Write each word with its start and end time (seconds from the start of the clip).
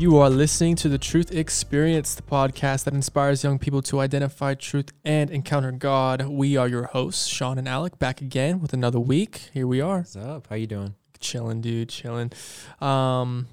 You 0.00 0.16
are 0.16 0.30
listening 0.30 0.76
to 0.76 0.88
the 0.88 0.96
Truth 0.96 1.30
Experience, 1.30 2.14
the 2.14 2.22
podcast 2.22 2.84
that 2.84 2.94
inspires 2.94 3.44
young 3.44 3.58
people 3.58 3.82
to 3.82 4.00
identify 4.00 4.54
truth 4.54 4.92
and 5.04 5.28
encounter 5.28 5.72
God. 5.72 6.26
We 6.26 6.56
are 6.56 6.66
your 6.66 6.84
hosts, 6.84 7.26
Sean 7.26 7.58
and 7.58 7.68
Alec, 7.68 7.98
back 7.98 8.22
again 8.22 8.60
with 8.60 8.72
another 8.72 8.98
week. 8.98 9.50
Here 9.52 9.66
we 9.66 9.82
are. 9.82 9.98
What's 9.98 10.16
up? 10.16 10.46
How 10.48 10.56
you 10.56 10.66
doing? 10.66 10.94
Chilling, 11.18 11.60
dude, 11.60 11.90
chilling. 11.90 12.32
Um, 12.80 13.48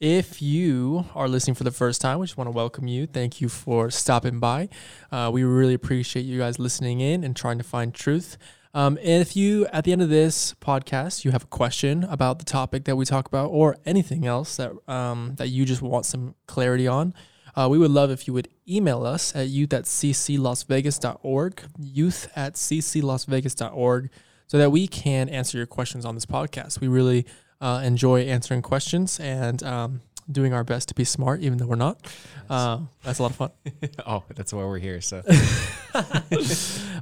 if 0.00 0.42
you 0.42 1.06
are 1.14 1.28
listening 1.28 1.54
for 1.54 1.64
the 1.64 1.70
first 1.70 2.02
time, 2.02 2.18
we 2.18 2.26
just 2.26 2.36
want 2.36 2.48
to 2.48 2.54
welcome 2.54 2.86
you. 2.86 3.06
Thank 3.06 3.40
you 3.40 3.48
for 3.48 3.90
stopping 3.90 4.40
by. 4.40 4.68
Uh, 5.10 5.30
we 5.32 5.44
really 5.44 5.72
appreciate 5.72 6.26
you 6.26 6.38
guys 6.38 6.58
listening 6.58 7.00
in 7.00 7.24
and 7.24 7.34
trying 7.34 7.56
to 7.56 7.64
find 7.64 7.94
truth. 7.94 8.36
Um, 8.74 8.98
if 8.98 9.36
you, 9.36 9.66
at 9.66 9.84
the 9.84 9.92
end 9.92 10.02
of 10.02 10.08
this 10.08 10.52
podcast, 10.54 11.24
you 11.24 11.30
have 11.30 11.44
a 11.44 11.46
question 11.46 12.02
about 12.04 12.40
the 12.40 12.44
topic 12.44 12.84
that 12.84 12.96
we 12.96 13.04
talk 13.04 13.28
about 13.28 13.50
or 13.50 13.76
anything 13.86 14.26
else 14.26 14.56
that 14.56 14.72
um, 14.88 15.34
that 15.36 15.48
you 15.48 15.64
just 15.64 15.80
want 15.80 16.06
some 16.06 16.34
clarity 16.48 16.88
on, 16.88 17.14
uh, 17.56 17.68
we 17.70 17.78
would 17.78 17.92
love 17.92 18.10
if 18.10 18.26
you 18.26 18.34
would 18.34 18.48
email 18.68 19.06
us 19.06 19.34
at 19.36 19.46
youth 19.46 19.72
at 19.72 19.84
cclasvegas.org, 19.84 21.62
youth 21.78 22.28
at 22.34 22.54
cclasvegas.org, 22.54 24.10
so 24.48 24.58
that 24.58 24.70
we 24.72 24.88
can 24.88 25.28
answer 25.28 25.56
your 25.56 25.66
questions 25.66 26.04
on 26.04 26.16
this 26.16 26.26
podcast. 26.26 26.80
We 26.80 26.88
really 26.88 27.26
uh, 27.60 27.80
enjoy 27.84 28.22
answering 28.22 28.62
questions 28.62 29.20
and 29.20 29.62
um, 29.62 30.00
doing 30.30 30.52
our 30.52 30.64
best 30.64 30.88
to 30.88 30.94
be 30.94 31.04
smart, 31.04 31.40
even 31.42 31.58
though 31.58 31.66
we're 31.66 31.76
not. 31.76 32.00
Uh, 32.48 32.80
that's 33.02 33.18
a 33.18 33.22
lot 33.22 33.30
of 33.30 33.36
fun. 33.36 33.50
oh, 34.06 34.24
that's 34.34 34.52
why 34.52 34.64
we're 34.64 34.78
here. 34.78 35.00
So, 35.00 35.22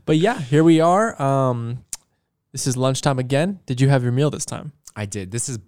but 0.07 0.17
yeah, 0.17 0.41
here 0.41 0.65
we 0.65 0.81
are. 0.81 1.21
Um, 1.21 1.85
this 2.53 2.67
is 2.67 2.77
lunchtime 2.77 3.19
again. 3.19 3.61
Did 3.67 3.81
you 3.81 3.89
have 3.89 4.03
your 4.03 4.13
meal 4.13 4.31
this 4.31 4.45
time? 4.45 4.73
I 4.95 5.07
did. 5.07 5.31
This 5.31 5.49
is 5.49 5.59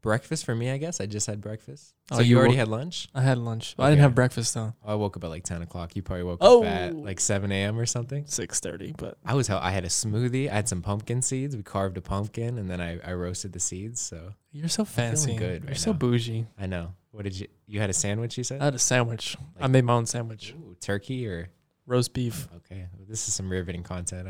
breakfast 0.00 0.44
for 0.44 0.54
me, 0.54 0.70
I 0.70 0.76
guess. 0.78 1.00
I 1.00 1.06
just 1.06 1.26
had 1.26 1.40
breakfast. 1.40 1.94
Oh, 2.10 2.20
you 2.20 2.30
you 2.30 2.38
already 2.38 2.52
woke- 2.52 2.58
had 2.58 2.68
lunch? 2.68 3.08
I 3.14 3.20
had 3.22 3.38
lunch. 3.38 3.74
I 3.78 3.90
didn't 3.90 4.02
have 4.02 4.14
breakfast 4.14 4.54
though. 4.54 4.74
Oh, 4.84 4.92
I 4.92 4.94
woke 4.94 5.16
up 5.16 5.24
at 5.24 5.30
like 5.30 5.44
10 5.44 5.62
o'clock. 5.62 5.94
You 5.96 6.02
probably 6.02 6.24
woke 6.24 6.38
Oh. 6.40 6.62
up 6.62 6.68
at 6.68 6.92
oh. 6.92 6.96
like 6.96 7.20
7 7.20 7.50
a.m. 7.52 7.78
or 7.78 7.86
something. 7.86 8.24
Six 8.26 8.60
thirty, 8.60 8.94
but 8.96 9.18
I 9.24 9.34
was 9.34 9.46
hell. 9.48 9.58
I 9.62 9.70
had 9.70 9.84
a 9.84 9.88
smoothie. 9.88 10.50
I 10.50 10.54
had 10.54 10.68
some 10.68 10.82
pumpkin 10.82 11.20
seeds. 11.22 11.56
We 11.56 11.62
carved 11.62 11.96
a 11.98 12.00
pumpkin 12.00 12.58
and 12.58 12.70
then 12.70 12.80
I, 12.80 12.98
I 13.04 13.12
roasted 13.12 13.52
the 13.52 13.60
seeds. 13.60 14.00
So 14.00 14.32
you're 14.52 14.68
so 14.68 14.84
fancy. 14.84 15.34
good 15.36 15.64
You're 15.64 15.74
so 15.74 15.92
now. 15.92 15.98
bougie. 15.98 16.46
I 16.58 16.66
know. 16.66 16.94
What 17.10 17.24
did 17.24 17.38
you? 17.38 17.48
You 17.66 17.80
had 17.80 17.90
a 17.90 17.94
sandwich. 17.94 18.38
You 18.38 18.44
said 18.44 18.60
I 18.60 18.66
had 18.66 18.74
a 18.74 18.78
sandwich. 18.78 19.36
I 19.60 19.66
made 19.66 19.84
my 19.84 19.94
own 19.94 20.06
sandwich. 20.06 20.54
Ooh, 20.58 20.76
turkey 20.80 21.26
or 21.26 21.48
Roast 21.86 22.12
beef. 22.12 22.48
okay. 22.56 22.86
Well, 22.98 23.06
this 23.08 23.28
is 23.28 23.34
some 23.34 23.48
riveting 23.50 23.82
content. 23.82 24.28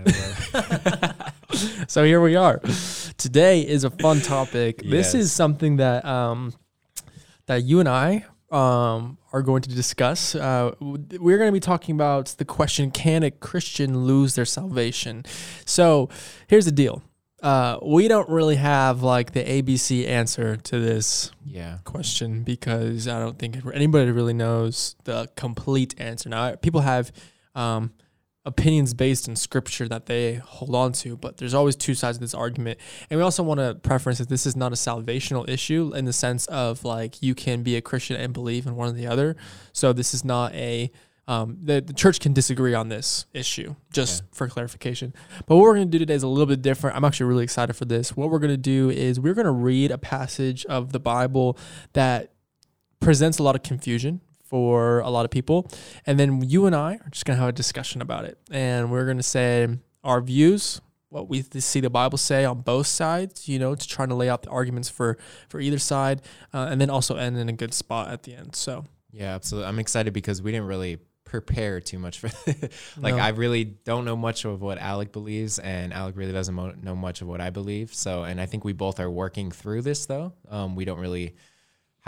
So 1.88 2.04
here 2.04 2.20
we 2.20 2.36
are. 2.36 2.60
Today 3.16 3.62
is 3.62 3.84
a 3.84 3.90
fun 3.90 4.20
topic. 4.20 4.82
This 4.82 5.14
is 5.14 5.32
something 5.32 5.76
that 5.76 6.04
um 6.04 6.52
that 7.46 7.64
you 7.64 7.80
and 7.80 7.88
I 7.88 8.24
um 8.50 9.18
are 9.32 9.42
going 9.42 9.62
to 9.62 9.70
discuss. 9.70 10.34
Uh, 10.34 10.74
we're 10.80 11.38
going 11.38 11.48
to 11.48 11.52
be 11.52 11.60
talking 11.60 11.94
about 11.94 12.26
the 12.38 12.44
question: 12.44 12.90
Can 12.90 13.22
a 13.22 13.30
Christian 13.30 14.04
lose 14.04 14.34
their 14.34 14.44
salvation? 14.44 15.24
So 15.64 16.08
here's 16.46 16.64
the 16.64 16.72
deal. 16.72 17.02
Uh, 17.42 17.78
we 17.82 18.08
don't 18.08 18.28
really 18.28 18.56
have 18.56 19.02
like 19.02 19.32
the 19.32 19.44
ABC 19.44 20.06
answer 20.08 20.56
to 20.56 20.80
this 20.80 21.30
yeah. 21.44 21.78
question 21.84 22.42
because 22.42 23.06
I 23.06 23.20
don't 23.20 23.38
think 23.38 23.58
anybody 23.72 24.10
really 24.10 24.34
knows 24.34 24.96
the 25.04 25.28
complete 25.36 25.94
answer. 25.98 26.28
Now, 26.28 26.56
people 26.56 26.80
have 26.80 27.12
um, 27.54 27.92
opinions 28.48 28.94
based 28.94 29.28
in 29.28 29.36
scripture 29.36 29.86
that 29.88 30.06
they 30.06 30.34
hold 30.36 30.74
on 30.74 30.92
to, 30.92 31.16
but 31.16 31.36
there's 31.36 31.54
always 31.54 31.76
two 31.76 31.94
sides 31.94 32.16
of 32.16 32.20
this 32.20 32.34
argument. 32.34 32.80
And 33.10 33.18
we 33.18 33.22
also 33.22 33.42
want 33.42 33.60
to 33.60 33.74
preference 33.76 34.18
that 34.18 34.28
this 34.28 34.46
is 34.46 34.56
not 34.56 34.72
a 34.72 34.74
salvational 34.74 35.48
issue 35.48 35.92
in 35.94 36.04
the 36.06 36.12
sense 36.12 36.46
of 36.46 36.82
like 36.84 37.22
you 37.22 37.34
can 37.34 37.62
be 37.62 37.76
a 37.76 37.80
Christian 37.80 38.16
and 38.16 38.32
believe 38.32 38.66
in 38.66 38.74
one 38.74 38.88
or 38.88 38.92
the 38.92 39.06
other. 39.06 39.36
So 39.72 39.92
this 39.92 40.14
is 40.14 40.24
not 40.24 40.52
a 40.54 40.90
um, 41.28 41.58
the, 41.62 41.82
the 41.82 41.92
church 41.92 42.20
can 42.20 42.32
disagree 42.32 42.72
on 42.72 42.88
this 42.88 43.26
issue, 43.34 43.74
just 43.92 44.22
Yeah. 44.22 44.28
for 44.32 44.48
clarification. 44.48 45.12
But 45.46 45.56
what 45.56 45.64
we're 45.64 45.74
going 45.74 45.88
to 45.88 45.90
do 45.90 45.98
today 45.98 46.14
is 46.14 46.22
a 46.22 46.26
little 46.28 46.46
bit 46.46 46.62
different. 46.62 46.96
I'm 46.96 47.04
actually 47.04 47.26
really 47.26 47.44
excited 47.44 47.74
for 47.76 47.84
this. 47.84 48.16
What 48.16 48.30
we're 48.30 48.38
going 48.38 48.48
to 48.50 48.56
do 48.56 48.88
is 48.88 49.20
we're 49.20 49.34
going 49.34 49.44
to 49.44 49.50
read 49.52 49.90
a 49.90 49.98
passage 49.98 50.64
of 50.64 50.92
the 50.92 50.98
Bible 50.98 51.58
that 51.92 52.32
presents 53.00 53.38
a 53.38 53.42
lot 53.42 53.54
of 53.54 53.62
confusion 53.62 54.22
for 54.48 55.00
a 55.00 55.10
lot 55.10 55.24
of 55.24 55.30
people. 55.30 55.70
And 56.06 56.18
then 56.18 56.42
you 56.42 56.66
and 56.66 56.74
I 56.74 56.94
are 56.94 57.10
just 57.10 57.24
going 57.24 57.36
to 57.36 57.40
have 57.40 57.50
a 57.50 57.52
discussion 57.52 58.00
about 58.00 58.24
it. 58.24 58.38
And 58.50 58.90
we're 58.90 59.04
going 59.04 59.18
to 59.18 59.22
say 59.22 59.68
our 60.02 60.20
views, 60.20 60.80
what 61.10 61.28
we 61.28 61.42
see 61.42 61.80
the 61.80 61.90
Bible 61.90 62.18
say 62.18 62.44
on 62.44 62.60
both 62.62 62.86
sides, 62.86 63.48
you 63.48 63.58
know, 63.58 63.74
to 63.74 63.88
try 63.88 64.06
to 64.06 64.14
lay 64.14 64.28
out 64.28 64.42
the 64.42 64.50
arguments 64.50 64.88
for, 64.88 65.18
for 65.48 65.60
either 65.60 65.78
side, 65.78 66.22
uh, 66.52 66.68
and 66.70 66.80
then 66.80 66.90
also 66.90 67.16
end 67.16 67.36
in 67.36 67.48
a 67.48 67.52
good 67.52 67.74
spot 67.74 68.10
at 68.10 68.22
the 68.22 68.34
end. 68.34 68.56
So, 68.56 68.84
Yeah, 69.10 69.34
absolutely. 69.34 69.68
I'm 69.68 69.78
excited 69.78 70.12
because 70.12 70.42
we 70.42 70.52
didn't 70.52 70.66
really 70.66 70.98
prepare 71.24 71.78
too 71.78 71.98
much 71.98 72.20
for 72.20 72.30
like 72.96 73.14
No. 73.14 73.20
I 73.20 73.28
really 73.28 73.64
don't 73.64 74.06
know 74.06 74.16
much 74.16 74.46
of 74.46 74.62
what 74.62 74.78
Alec 74.78 75.12
believes 75.12 75.58
and 75.58 75.92
Alec 75.92 76.16
really 76.16 76.32
doesn't 76.32 76.54
mo- 76.54 76.74
know 76.82 76.96
much 76.96 77.20
of 77.20 77.28
what 77.28 77.42
I 77.42 77.50
believe. 77.50 77.92
So, 77.94 78.22
and 78.24 78.40
I 78.40 78.46
think 78.46 78.64
we 78.64 78.72
both 78.72 78.98
are 78.98 79.10
working 79.10 79.50
through 79.50 79.82
this 79.82 80.06
though. 80.06 80.32
Um, 80.48 80.74
we 80.74 80.86
don't 80.86 80.98
really 81.00 81.34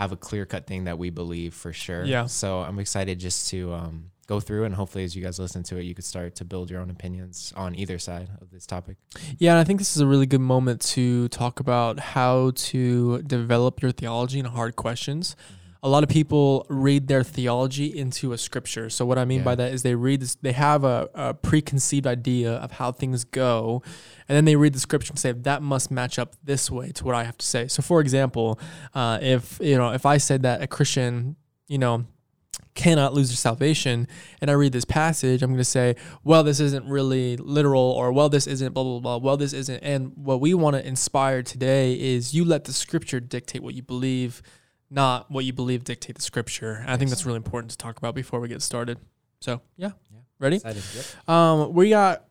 have 0.01 0.11
a 0.11 0.17
clear-cut 0.17 0.67
thing 0.67 0.85
that 0.85 0.97
we 0.97 1.09
believe 1.09 1.53
for 1.53 1.71
sure. 1.71 2.03
Yeah. 2.03 2.25
So, 2.25 2.59
I'm 2.59 2.79
excited 2.79 3.19
just 3.19 3.49
to 3.49 3.73
um, 3.73 4.11
go 4.31 4.39
through 4.39 4.63
and 4.63 4.73
hopefully 4.73 5.03
as 5.03 5.13
you 5.13 5.21
guys 5.21 5.39
listen 5.39 5.61
to 5.61 5.77
it, 5.77 5.83
you 5.83 5.93
could 5.93 6.05
start 6.05 6.35
to 6.35 6.45
build 6.45 6.69
your 6.71 6.79
own 6.79 6.89
opinions 6.89 7.51
on 7.55 7.75
either 7.75 7.99
side 7.99 8.29
of 8.41 8.49
this 8.49 8.65
topic. 8.65 8.95
Yeah, 9.37 9.51
and 9.51 9.59
I 9.59 9.65
think 9.65 9.79
this 9.79 9.95
is 9.95 10.01
a 10.01 10.07
really 10.07 10.25
good 10.25 10.41
moment 10.55 10.79
to 10.95 11.27
talk 11.27 11.59
about 11.59 11.99
how 11.99 12.51
to 12.71 13.21
develop 13.23 13.81
your 13.81 13.91
theology 13.91 14.39
in 14.39 14.45
hard 14.45 14.75
questions. 14.75 15.35
A 15.83 15.89
lot 15.89 16.03
of 16.03 16.09
people 16.09 16.65
read 16.69 17.07
their 17.07 17.23
theology 17.23 17.87
into 17.87 18.33
a 18.33 18.37
scripture. 18.37 18.87
So 18.89 19.03
what 19.03 19.17
I 19.17 19.25
mean 19.25 19.41
by 19.41 19.55
that 19.55 19.73
is 19.73 19.81
they 19.81 19.95
read 19.95 20.21
this, 20.21 20.35
they 20.35 20.51
have 20.51 20.83
a, 20.83 21.09
a 21.15 21.33
preconceived 21.33 22.05
idea 22.05 22.53
of 22.53 22.73
how 22.73 22.91
things 22.91 23.23
go, 23.23 23.81
and 24.29 24.35
then 24.35 24.45
they 24.45 24.55
read 24.55 24.73
the 24.73 24.79
scripture 24.79 25.11
and 25.11 25.17
say 25.17 25.31
that 25.31 25.63
must 25.63 25.89
match 25.89 26.19
up 26.19 26.35
this 26.43 26.69
way 26.69 26.91
to 26.91 27.03
what 27.03 27.15
I 27.15 27.23
have 27.23 27.37
to 27.39 27.45
say. 27.45 27.67
So 27.67 27.81
for 27.81 27.99
example, 27.99 28.59
uh, 28.93 29.17
if 29.21 29.57
you 29.59 29.75
know 29.75 29.91
if 29.91 30.05
I 30.05 30.17
said 30.17 30.43
that 30.43 30.61
a 30.61 30.67
Christian, 30.67 31.35
you 31.67 31.79
know, 31.79 32.05
cannot 32.75 33.13
lose 33.13 33.29
their 33.29 33.35
salvation, 33.35 34.07
and 34.39 34.51
I 34.51 34.53
read 34.53 34.73
this 34.73 34.85
passage, 34.85 35.41
I'm 35.41 35.49
going 35.49 35.57
to 35.57 35.63
say, 35.63 35.95
well, 36.23 36.43
this 36.43 36.59
isn't 36.59 36.85
really 36.85 37.37
literal, 37.37 37.81
or 37.81 38.11
well, 38.11 38.29
this 38.29 38.45
isn't 38.45 38.73
blah, 38.73 38.83
blah, 38.83 38.99
blah, 38.99 39.17
well, 39.17 39.37
this 39.37 39.53
isn't. 39.53 39.79
And 39.79 40.11
what 40.15 40.41
we 40.41 40.53
want 40.53 40.75
to 40.75 40.87
inspire 40.87 41.41
today 41.41 41.99
is 41.99 42.35
you 42.35 42.45
let 42.45 42.65
the 42.65 42.73
scripture 42.73 43.19
dictate 43.19 43.63
what 43.63 43.73
you 43.73 43.81
believe, 43.81 44.43
not 44.91 45.31
what 45.31 45.45
you 45.45 45.53
believe 45.53 45.83
dictate 45.83 46.17
the 46.17 46.21
scripture. 46.21 46.73
And 46.73 46.91
I 46.91 46.97
think 46.97 47.09
that's 47.09 47.25
really 47.25 47.37
important 47.37 47.71
to 47.71 47.77
talk 47.77 47.97
about 47.97 48.13
before 48.13 48.39
we 48.39 48.47
get 48.47 48.61
started. 48.61 48.99
So, 49.39 49.61
yeah. 49.77 49.91
Yeah. 50.11 50.19
Ready? 50.37 50.57
Excited. 50.57 50.83
Yep. 50.95 51.29
Um, 51.29 51.73
we 51.73 51.89
got 51.89 52.25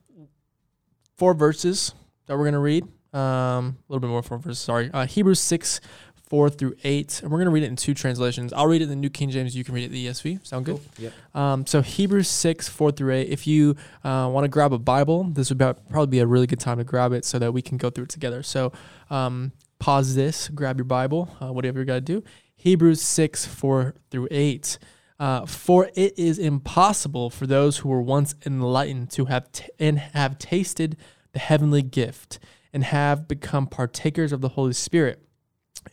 four 1.17 1.35
verses 1.35 1.95
that 2.27 2.37
we're 2.37 2.45
going 2.45 2.55
to 2.55 2.61
read. 2.61 2.85
Um, 3.13 3.19
a 3.19 3.75
little 3.89 4.01
bit 4.01 4.09
more 4.09 4.23
four 4.23 4.39
verses, 4.39 4.61
sorry. 4.61 4.91
Uh, 4.93 5.07
Hebrews 5.07 5.41
6, 5.41 5.81
4 6.29 6.49
through 6.49 6.75
8. 6.85 7.23
And 7.23 7.31
we're 7.33 7.39
going 7.39 7.47
to 7.47 7.51
read 7.51 7.65
it 7.65 7.67
in 7.69 7.77
two 7.77 7.93
translations. 7.93 8.53
I'll 8.53 8.69
read 8.69 8.83
it 8.83 8.85
in 8.85 8.91
the 8.91 8.97
New 8.97 9.11
King 9.11 9.31
James. 9.31 9.57
You 9.57 9.65
can 9.65 9.75
read 9.75 9.83
it 9.83 9.87
in 9.87 9.93
the 9.93 10.07
ESV. 10.07 10.47
Sound 10.47 10.65
good? 10.65 10.81
Yep. 10.99 11.13
Um, 11.35 11.67
so 11.67 11.83
Hebrews 11.83 12.29
6, 12.29 12.69
4 12.69 12.93
through 12.93 13.15
8. 13.15 13.29
If 13.29 13.47
you 13.49 13.75
uh, 14.05 14.31
want 14.33 14.45
to 14.45 14.49
grab 14.49 14.73
a 14.73 14.79
Bible, 14.79 15.25
this 15.25 15.51
would 15.51 15.59
probably 15.59 16.07
be 16.07 16.21
a 16.21 16.27
really 16.27 16.47
good 16.47 16.61
time 16.61 16.79
to 16.79 16.85
grab 16.85 17.13
it 17.13 17.25
so 17.25 17.39
that 17.41 17.53
we 17.53 17.63
can 17.63 17.79
go 17.79 17.91
through 17.91 18.05
it 18.05 18.11
together. 18.11 18.45
So 18.45 18.73
um, 19.11 19.51
pause 19.81 20.15
this, 20.15 20.49
grab 20.49 20.79
your 20.79 20.85
Bible, 20.85 21.37
uh, 21.43 21.53
whatever 21.53 21.81
you 21.81 21.85
got 21.85 21.95
to 21.95 22.01
do. 22.01 22.23
Hebrews 22.63 23.01
6, 23.01 23.47
4 23.47 23.95
through 24.11 24.29
8. 24.31 24.79
Uh, 25.19 25.47
for 25.47 25.89
it 25.95 26.19
is 26.19 26.39
impossible 26.39 27.31
for 27.31 27.47
those 27.47 27.79
who 27.79 27.89
were 27.89 28.03
once 28.03 28.35
enlightened 28.45 29.11
to 29.13 29.25
have 29.25 29.51
t- 29.51 29.65
and 29.79 29.99
have 29.99 30.39
tasted 30.39 30.99
the 31.33 31.39
heavenly 31.39 31.81
gift 31.81 32.39
and 32.71 32.85
have 32.85 33.27
become 33.27 33.67
partakers 33.67 34.31
of 34.31 34.43
the 34.43 34.51
Holy 34.51 34.75
Spirit 34.75 35.23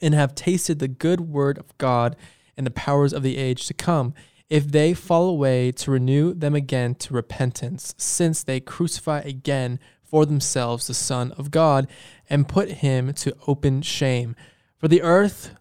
and 0.02 0.14
have 0.14 0.36
tasted 0.36 0.80
the 0.80 0.90
good 0.90 1.22
word 1.22 1.58
of 1.58 1.78
God 1.78 2.18
and 2.58 2.68
the 2.68 2.72
powers 2.72 3.14
of 3.14 3.24
the 3.24 3.38
age 3.38 3.66
to 3.68 3.74
come, 3.74 4.14
if 4.50 4.70
they 4.70 4.94
fall 4.94 5.30
away 5.30 5.72
to 5.72 5.90
renew 5.90 6.34
them 6.34 6.54
again 6.54 6.96
to 6.96 7.14
repentance, 7.14 7.96
since 7.98 8.44
they 8.44 8.60
crucify 8.60 9.20
again 9.20 9.80
for 10.04 10.26
themselves 10.26 10.88
the 10.88 10.94
Son 10.94 11.32
of 11.38 11.50
God 11.50 11.88
and 12.30 12.50
put 12.50 12.70
him 12.70 13.14
to 13.14 13.38
open 13.48 13.82
shame. 13.82 14.36
For 14.78 14.90
the 14.90 15.02
earth, 15.02 15.57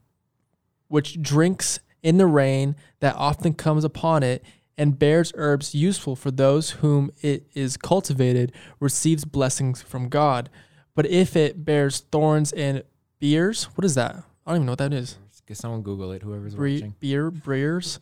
which 0.89 1.21
drinks 1.23 1.79
in 2.03 2.17
the 2.19 2.27
rain 2.27 2.77
that 3.01 3.15
often 3.17 3.53
comes 3.55 3.85
upon 3.85 4.23
it, 4.23 4.45
and 4.79 4.99
bears 4.99 5.33
herbs 5.37 5.75
useful 5.75 6.15
for 6.15 6.31
those 6.31 6.71
whom 6.71 7.11
it 7.23 7.47
is 7.55 7.77
cultivated, 7.77 8.53
receives 8.79 9.25
blessings 9.25 9.81
from 9.83 10.09
God. 10.09 10.51
But 10.95 11.07
if 11.07 11.35
it 11.37 11.65
bears 11.65 12.01
thorns 12.13 12.53
and 12.53 12.83
beers, 13.19 13.65
what 13.75 13.85
is 13.85 13.95
that? 13.95 14.17
I 14.47 14.51
don't 14.51 14.57
even 14.57 14.67
know 14.67 14.73
what 14.73 14.79
that 14.79 14.93
is. 14.93 15.19
Get 15.47 15.57
someone 15.57 15.83
Google 15.83 16.11
it, 16.13 16.23
whoever's 16.23 16.55
Bre- 16.57 16.73
watching. 16.73 16.95
beer, 16.99 17.31
breers. 17.31 18.01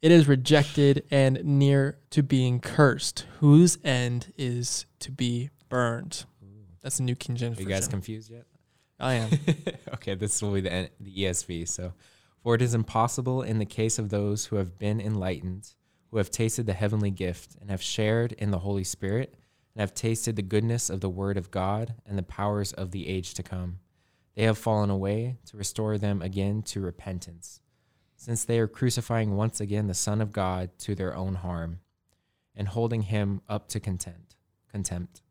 it 0.00 0.10
is 0.10 0.26
rejected 0.26 1.04
and 1.10 1.44
near 1.44 1.98
to 2.10 2.22
being 2.22 2.58
cursed, 2.58 3.26
whose 3.40 3.76
end 3.84 4.32
is 4.38 4.86
to 5.00 5.12
be 5.12 5.50
burned. 5.68 6.24
That's 6.82 6.96
the 6.96 7.02
New 7.02 7.14
King 7.16 7.36
James 7.36 7.58
Are 7.58 7.60
you 7.60 7.66
Version. 7.66 7.80
guys 7.80 7.88
confused 7.88 8.30
yet? 8.30 8.46
I 9.00 9.14
am. 9.14 9.30
okay, 9.94 10.14
this 10.14 10.42
will 10.42 10.52
be 10.52 10.60
the 10.60 10.72
N- 10.72 10.88
the 11.00 11.14
ESV. 11.24 11.68
So, 11.68 11.92
For 12.42 12.54
it 12.54 12.62
is 12.62 12.74
impossible 12.74 13.42
in 13.42 13.58
the 13.58 13.64
case 13.64 13.98
of 13.98 14.10
those 14.10 14.46
who 14.46 14.56
have 14.56 14.78
been 14.78 15.00
enlightened, 15.00 15.74
who 16.10 16.18
have 16.18 16.30
tasted 16.30 16.66
the 16.66 16.74
heavenly 16.74 17.10
gift, 17.10 17.56
and 17.60 17.70
have 17.70 17.82
shared 17.82 18.32
in 18.32 18.50
the 18.50 18.60
Holy 18.60 18.84
Spirit, 18.84 19.34
and 19.74 19.80
have 19.80 19.94
tasted 19.94 20.36
the 20.36 20.42
goodness 20.42 20.90
of 20.90 21.00
the 21.00 21.08
Word 21.08 21.36
of 21.36 21.50
God 21.50 21.94
and 22.06 22.18
the 22.18 22.22
powers 22.22 22.72
of 22.72 22.90
the 22.90 23.08
age 23.08 23.34
to 23.34 23.42
come. 23.42 23.78
They 24.34 24.44
have 24.44 24.58
fallen 24.58 24.90
away 24.90 25.36
to 25.46 25.56
restore 25.56 25.98
them 25.98 26.22
again 26.22 26.62
to 26.62 26.80
repentance, 26.80 27.60
since 28.16 28.44
they 28.44 28.58
are 28.58 28.68
crucifying 28.68 29.36
once 29.36 29.60
again 29.60 29.86
the 29.86 29.94
Son 29.94 30.20
of 30.20 30.32
God 30.32 30.70
to 30.80 30.94
their 30.94 31.16
own 31.16 31.36
harm, 31.36 31.80
and 32.54 32.68
holding 32.68 33.02
him 33.02 33.40
up 33.48 33.68
to 33.68 33.80
contempt. 33.80 34.36
Contempt. 34.70 35.22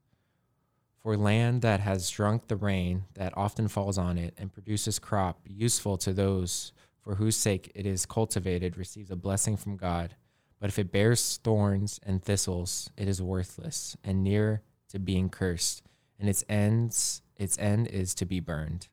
For 1.02 1.16
land 1.16 1.62
that 1.62 1.80
has 1.80 2.10
drunk 2.10 2.48
the 2.48 2.58
rain 2.58 3.06
that 3.14 3.38
often 3.38 3.68
falls 3.68 3.98
on 3.98 4.18
it 4.18 4.34
and 4.38 4.52
produces 4.52 5.00
crop 5.00 5.40
useful 5.46 5.98
to 5.98 6.12
those 6.12 6.74
for 7.02 7.16
whose 7.16 7.38
sake 7.38 7.72
it 7.74 7.86
is 7.86 8.06
cultivated 8.06 8.78
receives 8.78 9.10
a 9.10 9.16
blessing 9.16 9.56
from 9.56 9.78
God. 9.78 10.16
But 10.60 10.70
if 10.70 10.78
it 10.78 10.92
bears 10.92 11.40
thorns 11.42 12.00
and 12.04 12.22
thistles, 12.22 12.90
it 12.98 13.08
is 13.08 13.22
worthless 13.22 13.96
and 14.04 14.24
near 14.24 14.62
to 14.90 15.00
being 15.00 15.30
cursed, 15.30 15.84
and 16.20 16.28
its 16.28 16.44
ends 16.50 17.22
its 17.38 17.58
end 17.58 17.88
is 17.88 18.14
to 18.16 18.26
be 18.26 18.42
burned. 18.42 18.90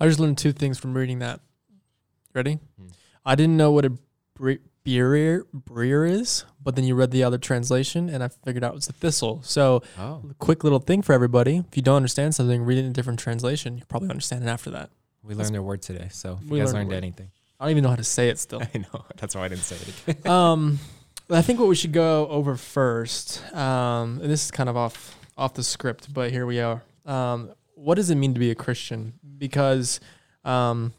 I 0.00 0.08
just 0.08 0.18
learned 0.18 0.38
two 0.38 0.52
things 0.52 0.78
from 0.78 0.94
reading 0.94 1.18
that. 1.18 1.40
Ready? 2.32 2.58
Hmm. 2.78 2.88
I 3.24 3.34
didn't 3.34 3.58
know 3.58 3.70
what 3.70 3.84
a 3.84 3.92
breer, 4.86 5.42
breer 5.54 6.08
is, 6.08 6.44
but 6.62 6.76
then 6.76 6.84
you 6.84 6.94
read 6.94 7.10
the 7.10 7.22
other 7.24 7.38
translation 7.38 8.08
and 8.08 8.22
I 8.22 8.28
figured 8.28 8.62
out 8.64 8.72
it 8.72 8.74
was 8.76 8.88
a 8.88 8.92
thistle. 8.92 9.40
So, 9.42 9.82
Oh, 9.98 10.22
quick 10.38 10.62
little 10.64 10.78
thing 10.78 11.02
for 11.02 11.12
everybody. 11.12 11.58
If 11.68 11.76
you 11.76 11.82
don't 11.82 11.96
understand 11.96 12.34
something, 12.34 12.62
read 12.62 12.78
it 12.78 12.84
in 12.84 12.90
a 12.90 12.92
different 12.92 13.18
translation. 13.18 13.78
You'll 13.78 13.86
probably 13.86 14.10
understand 14.10 14.44
it 14.44 14.48
after 14.48 14.70
that. 14.70 14.90
we 15.22 15.34
learned 15.34 15.56
a 15.56 15.62
word 15.62 15.82
today, 15.82 16.08
so 16.10 16.38
if 16.42 16.50
We 16.50 16.58
you 16.58 16.64
guys 16.64 16.74
learned 16.74 16.90
learned 16.90 17.04
anything. 17.04 17.24
anything. 17.24 17.30
I 17.60 17.64
don't 17.64 17.70
even 17.72 17.84
know 17.84 17.90
how 17.90 17.96
to 17.96 18.04
say 18.04 18.28
it 18.28 18.38
still. 18.38 18.60
I 18.74 18.78
know 18.78 19.04
that's 19.16 19.34
why 19.34 19.44
I 19.44 19.48
didn't 19.48 19.62
say 19.62 19.76
it 19.76 20.16
again. 20.18 20.30
um, 20.32 20.78
I 21.30 21.40
think 21.40 21.58
what 21.60 21.68
we 21.68 21.74
should 21.74 21.92
go 21.92 22.28
over 22.28 22.56
first, 22.56 23.42
um, 23.54 24.20
and 24.20 24.30
this 24.30 24.44
is 24.44 24.50
kind 24.50 24.68
of 24.68 24.76
off 24.76 25.16
off 25.38 25.54
the 25.54 25.62
script, 25.64 26.12
but 26.12 26.30
here 26.30 26.44
we 26.46 26.60
are. 26.60 26.82
Um, 27.06 27.50
what 27.74 27.94
does 27.96 28.10
it 28.10 28.16
mean 28.16 28.34
to 28.34 28.40
be 28.40 28.50
a 28.50 28.54
Christian? 28.54 29.14
Because, 29.38 29.98
um, 30.44 30.92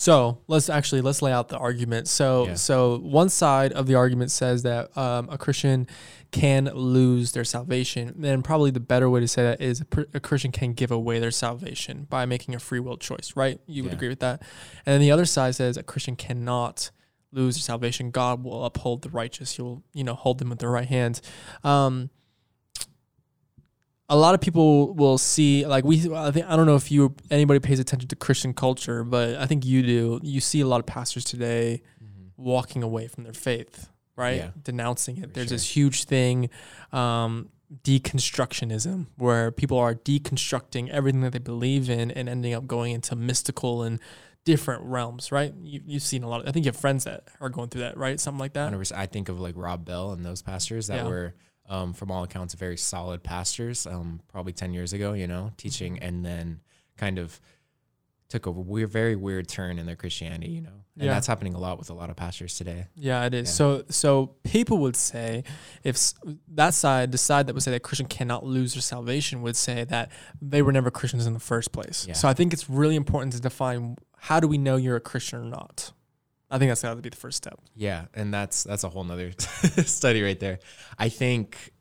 so 0.00 0.38
let's 0.48 0.70
actually 0.70 1.02
let's 1.02 1.20
lay 1.20 1.30
out 1.30 1.48
the 1.48 1.58
argument. 1.58 2.08
So 2.08 2.46
Yeah. 2.46 2.54
so 2.54 2.98
one 3.00 3.28
side 3.28 3.70
of 3.74 3.86
the 3.86 3.96
argument 3.96 4.30
says 4.30 4.62
that 4.62 4.96
um, 4.96 5.28
a 5.30 5.36
Christian 5.36 5.86
can 6.30 6.64
lose 6.72 7.32
their 7.32 7.44
salvation, 7.44 8.24
and 8.24 8.42
probably 8.42 8.70
the 8.70 8.80
better 8.80 9.10
way 9.10 9.20
to 9.20 9.28
say 9.28 9.42
that 9.42 9.60
is 9.60 9.82
a, 9.82 10.06
a 10.14 10.20
Christian 10.20 10.52
can 10.52 10.72
give 10.72 10.90
away 10.90 11.18
their 11.18 11.30
salvation 11.30 12.06
by 12.08 12.24
making 12.24 12.54
a 12.54 12.58
free 12.58 12.80
will 12.80 12.96
choice. 12.96 13.34
Right? 13.36 13.60
You 13.66 13.82
would 13.82 13.92
Yeah. 13.92 13.96
agree 13.96 14.08
with 14.08 14.20
that? 14.20 14.40
And 14.86 14.94
then 14.94 15.00
the 15.02 15.10
other 15.10 15.26
side 15.26 15.54
says 15.54 15.76
a 15.76 15.82
Christian 15.82 16.16
cannot 16.16 16.90
lose 17.30 17.56
their 17.56 17.62
salvation. 17.62 18.10
God 18.10 18.42
will 18.42 18.64
uphold 18.64 19.02
the 19.02 19.10
righteous. 19.10 19.52
He'll, 19.56 19.82
you 19.92 20.02
know, 20.02 20.14
hold 20.14 20.38
them 20.38 20.48
with 20.48 20.60
their 20.60 20.70
right 20.70 20.88
hand. 20.88 21.20
Um, 21.62 22.08
a 24.10 24.16
lot 24.16 24.34
of 24.34 24.40
people 24.40 24.92
will 24.94 25.16
see, 25.18 25.64
like 25.64 25.84
we, 25.84 26.12
I 26.14 26.30
think, 26.32 26.44
I 26.46 26.56
don't 26.56 26.66
know 26.66 26.74
if 26.76 26.90
you, 26.90 27.14
anybody 27.30 27.60
pays 27.60 27.78
attention 27.78 28.08
to 28.08 28.16
Christian 28.16 28.52
culture, 28.52 29.04
but 29.04 29.36
I 29.36 29.46
think 29.46 29.64
you 29.64 29.82
do. 29.82 30.20
You 30.22 30.40
see 30.40 30.60
a 30.60 30.66
lot 30.66 30.80
of 30.80 30.86
pastors 30.86 31.24
today 31.24 31.82
walking 32.36 32.82
away 32.82 33.06
from 33.06 33.22
their 33.24 33.32
faith, 33.32 33.88
right? 34.16 34.36
Yeah. 34.36 34.50
Denouncing 34.62 35.18
it. 35.18 35.28
For 35.28 35.32
There's 35.34 35.48
sure. 35.48 35.54
this 35.56 35.76
huge 35.76 36.04
thing, 36.04 36.50
um, 36.92 37.50
deconstructionism, 37.84 39.06
where 39.16 39.50
people 39.50 39.78
are 39.78 39.94
deconstructing 39.94 40.88
everything 40.90 41.20
that 41.20 41.32
they 41.32 41.38
believe 41.38 41.88
in 41.88 42.10
and 42.10 42.28
ending 42.28 42.52
up 42.54 42.66
going 42.66 42.92
into 42.92 43.14
mystical 43.16 43.82
and 43.82 44.00
different 44.44 44.82
realms, 44.84 45.30
right? 45.30 45.52
You, 45.62 45.80
you've 45.86 46.02
seen 46.02 46.22
a 46.22 46.28
lot. 46.28 46.40
Of, 46.40 46.48
I 46.48 46.52
think 46.52 46.64
you 46.64 46.70
have 46.72 46.80
friends 46.80 47.04
that 47.04 47.24
are 47.40 47.48
going 47.48 47.68
through 47.68 47.82
that, 47.82 47.96
right? 47.96 48.18
Something 48.18 48.40
like 48.40 48.54
that. 48.54 48.72
100%. 48.72 48.92
I 48.92 49.06
think 49.06 49.28
of 49.28 49.38
like 49.38 49.54
Rob 49.56 49.84
Bell 49.84 50.12
and 50.12 50.24
those 50.24 50.42
pastors 50.42 50.88
that 50.88 51.04
Yeah. 51.04 51.08
were, 51.08 51.34
um, 51.70 51.94
from 51.94 52.10
all 52.10 52.22
accounts, 52.24 52.52
very 52.54 52.76
solid 52.76 53.22
pastors. 53.22 53.86
Um, 53.86 54.20
probably 54.28 54.52
ten 54.52 54.74
years 54.74 54.92
ago, 54.92 55.14
you 55.14 55.26
know, 55.26 55.52
teaching, 55.56 55.94
Mm-hmm. 55.94 56.04
and 56.04 56.24
then 56.26 56.60
kind 56.98 57.18
of 57.18 57.40
took 58.28 58.46
a 58.46 58.50
weird, 58.50 58.88
very 58.90 59.16
weird 59.16 59.48
turn 59.48 59.78
in 59.78 59.86
their 59.86 59.96
Christianity, 59.96 60.50
you 60.52 60.60
know, 60.60 60.68
and 60.96 61.06
Yeah. 61.06 61.14
that's 61.14 61.26
happening 61.26 61.54
a 61.54 61.58
lot 61.58 61.78
with 61.78 61.90
a 61.90 61.94
lot 61.94 62.10
of 62.10 62.16
pastors 62.16 62.56
today. 62.56 62.86
Yeah, 62.94 63.24
it 63.24 63.34
is. 63.34 63.48
Yeah. 63.48 63.52
So, 63.54 63.84
so 63.88 64.36
people 64.44 64.78
would 64.78 64.94
say, 64.94 65.42
if 65.82 65.96
that 66.54 66.74
side, 66.74 67.10
the 67.10 67.18
side 67.18 67.48
that 67.48 67.54
would 67.54 67.62
say 67.64 67.72
that 67.72 67.82
Christian 67.82 68.06
cannot 68.06 68.44
lose 68.46 68.74
their 68.74 68.82
salvation, 68.82 69.42
would 69.42 69.56
say 69.56 69.82
that 69.84 70.12
they 70.40 70.62
were 70.62 70.70
never 70.70 70.92
Christians 70.92 71.26
in 71.26 71.32
the 71.34 71.40
first 71.40 71.72
place. 71.72 72.06
Yeah. 72.06 72.14
So, 72.14 72.28
I 72.28 72.34
think 72.34 72.52
it's 72.52 72.70
really 72.70 72.94
important 72.94 73.32
to 73.32 73.40
define 73.40 73.96
how 74.18 74.38
do 74.38 74.46
we 74.46 74.58
know 74.58 74.76
you're 74.76 74.96
a 74.96 75.00
Christian 75.00 75.40
or 75.40 75.44
not. 75.46 75.92
I 76.50 76.58
think 76.58 76.70
that's 76.70 76.82
got 76.82 76.94
to 76.94 77.00
be 77.00 77.08
the 77.08 77.16
first 77.16 77.36
step. 77.36 77.60
Yeah, 77.74 78.06
and 78.14 78.34
that's 78.34 78.64
that's 78.64 78.84
a 78.84 78.88
whole 78.88 79.04
nother 79.04 79.32
study 79.38 80.22
right 80.22 80.38
there. 80.38 80.58
I 80.98 81.08
think 81.08 81.72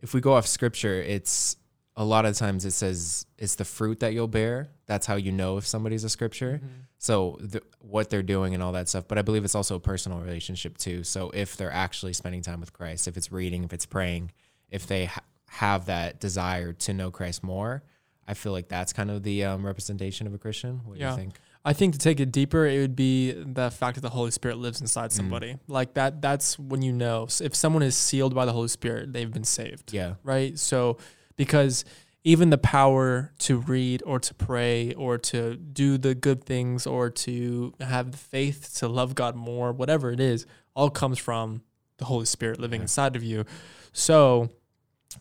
if 0.00 0.14
we 0.14 0.20
go 0.20 0.34
off 0.34 0.46
scripture, 0.46 1.00
it's 1.02 1.56
a 1.96 2.04
lot 2.04 2.26
of 2.26 2.36
times 2.36 2.64
it 2.64 2.72
says 2.72 3.26
it's 3.38 3.54
the 3.54 3.64
fruit 3.64 4.00
that 4.00 4.14
you'll 4.14 4.28
bear. 4.28 4.68
That's 4.86 5.06
how 5.06 5.16
you 5.16 5.30
know 5.30 5.58
if 5.58 5.66
somebody's 5.66 6.04
a 6.04 6.08
scripture. 6.08 6.60
So 6.98 7.38
the, 7.40 7.62
what 7.80 8.10
they're 8.10 8.22
doing 8.22 8.54
and 8.54 8.62
all 8.62 8.72
that 8.72 8.88
stuff. 8.88 9.06
But 9.06 9.18
I 9.18 9.22
believe 9.22 9.44
it's 9.44 9.54
also 9.54 9.76
a 9.76 9.80
personal 9.80 10.18
relationship 10.20 10.78
too. 10.78 11.04
So 11.04 11.30
if 11.30 11.56
they're 11.56 11.72
actually 11.72 12.14
spending 12.14 12.42
time 12.42 12.60
with 12.60 12.72
Christ, 12.72 13.06
if 13.06 13.16
it's 13.16 13.30
reading, 13.30 13.62
if 13.62 13.72
it's 13.72 13.86
praying, 13.86 14.32
if 14.70 14.86
they 14.86 15.04
ha- 15.06 15.22
have 15.48 15.86
that 15.86 16.18
desire 16.18 16.72
to 16.72 16.92
know 16.92 17.10
Christ 17.10 17.44
more, 17.44 17.84
I 18.26 18.34
feel 18.34 18.52
like 18.52 18.68
that's 18.68 18.92
kind 18.92 19.10
of 19.10 19.22
the 19.22 19.44
um, 19.44 19.64
representation 19.64 20.26
of 20.26 20.34
a 20.34 20.38
Christian. 20.38 20.80
What 20.84 20.98
do 20.98 21.04
you 21.10 21.16
think? 21.16 21.34
I 21.64 21.72
think 21.72 21.94
to 21.94 21.98
take 21.98 22.20
it 22.20 22.30
deeper, 22.30 22.66
it 22.66 22.78
would 22.80 22.94
be 22.96 23.32
the 23.32 23.70
fact 23.70 23.94
that 23.94 24.02
the 24.02 24.10
Holy 24.10 24.30
Spirit 24.30 24.58
lives 24.58 24.80
inside 24.80 25.10
Mm. 25.10 25.14
somebody. 25.14 25.56
Like 25.66 25.94
that. 25.94 26.20
That's 26.20 26.58
when 26.58 26.82
you 26.82 26.92
know 26.92 27.26
if 27.40 27.54
someone 27.54 27.82
is 27.82 27.96
sealed 27.96 28.34
by 28.34 28.44
the 28.44 28.52
Holy 28.52 28.68
Spirit, 28.68 29.12
they've 29.12 29.32
been 29.32 29.44
saved. 29.44 29.92
Yeah. 29.92 30.14
right? 30.22 30.58
So 30.58 30.98
because 31.36 31.84
even 32.22 32.50
the 32.50 32.58
power 32.58 33.32
to 33.38 33.58
read 33.58 34.02
or 34.06 34.18
to 34.18 34.32
pray 34.34 34.92
or 34.94 35.18
to 35.18 35.56
do 35.56 35.98
the 35.98 36.14
good 36.14 36.44
things 36.44 36.86
or 36.86 37.10
to 37.10 37.74
have 37.80 38.12
the 38.12 38.18
faith 38.18 38.74
to 38.78 38.88
love 38.88 39.14
God 39.14 39.34
more, 39.36 39.72
whatever 39.72 40.10
it 40.10 40.20
is, 40.20 40.46
all 40.74 40.90
comes 40.90 41.18
from 41.18 41.62
the 41.98 42.06
Holy 42.06 42.24
Spirit 42.26 42.58
living 42.60 42.80
Yeah. 42.80 42.84
inside 42.84 43.14
of 43.16 43.22
you. 43.22 43.44
So 43.92 44.50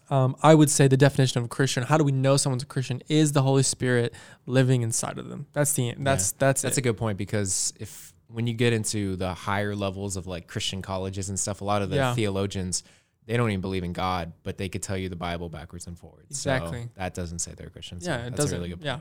um, 0.10 0.36
I 0.44 0.56
would 0.56 0.70
say 0.70 0.88
the 0.88 0.98
definition 0.98 1.40
of 1.40 1.46
a 1.46 1.48
Christian, 1.48 1.84
how 1.84 1.98
do 1.98 2.04
we 2.04 2.12
know 2.12 2.38
someone's 2.38 2.64
a 2.64 2.68
Christian, 2.68 3.02
is 3.10 3.32
the 3.32 3.42
Holy 3.42 3.64
Spirit 3.64 4.14
living 4.46 4.82
inside 4.82 5.18
of 5.18 5.30
them. 5.30 5.48
That's 5.54 5.74
the 5.74 5.94
that's 5.98 6.32
that's 6.34 6.62
That's 6.62 6.78
it. 6.78 6.82
a 6.82 6.84
good 6.84 6.98
point 6.98 7.18
because 7.18 7.74
if 7.80 8.14
when 8.28 8.48
you 8.48 8.54
get 8.54 8.74
into 8.74 9.16
the 9.16 9.34
higher 9.34 9.76
levels 9.76 10.16
of 10.18 10.26
like 10.28 10.48
Christian 10.48 10.82
colleges 10.82 11.30
and 11.30 11.40
stuff, 11.40 11.62
a 11.62 11.66
lot 11.66 11.82
of 11.82 11.90
the 11.90 11.98
Yeah. 11.98 12.16
theologians 12.16 12.84
they 13.26 13.38
don't 13.38 13.50
even 13.52 13.62
believe 13.62 13.86
in 13.86 13.94
God, 13.94 14.34
but 14.44 14.58
they 14.58 14.68
could 14.68 14.84
tell 14.84 14.98
you 14.98 15.08
the 15.08 15.16
Bible 15.16 15.48
backwards 15.48 15.88
and 15.88 15.98
forwards. 15.98 16.28
Exactly. 16.32 16.82
So 16.84 16.90
that 16.96 17.14
doesn't 17.14 17.40
say 17.40 17.54
they're 17.56 17.70
Christians. 17.70 18.04
So 18.04 18.12
Yeah, 18.12 18.18
it 18.18 18.32
that's 18.32 18.36
doesn't. 18.36 18.58
A 18.58 18.60
really 18.60 18.70
good 18.70 18.80
point. 18.82 18.86
yeah. 18.86 19.00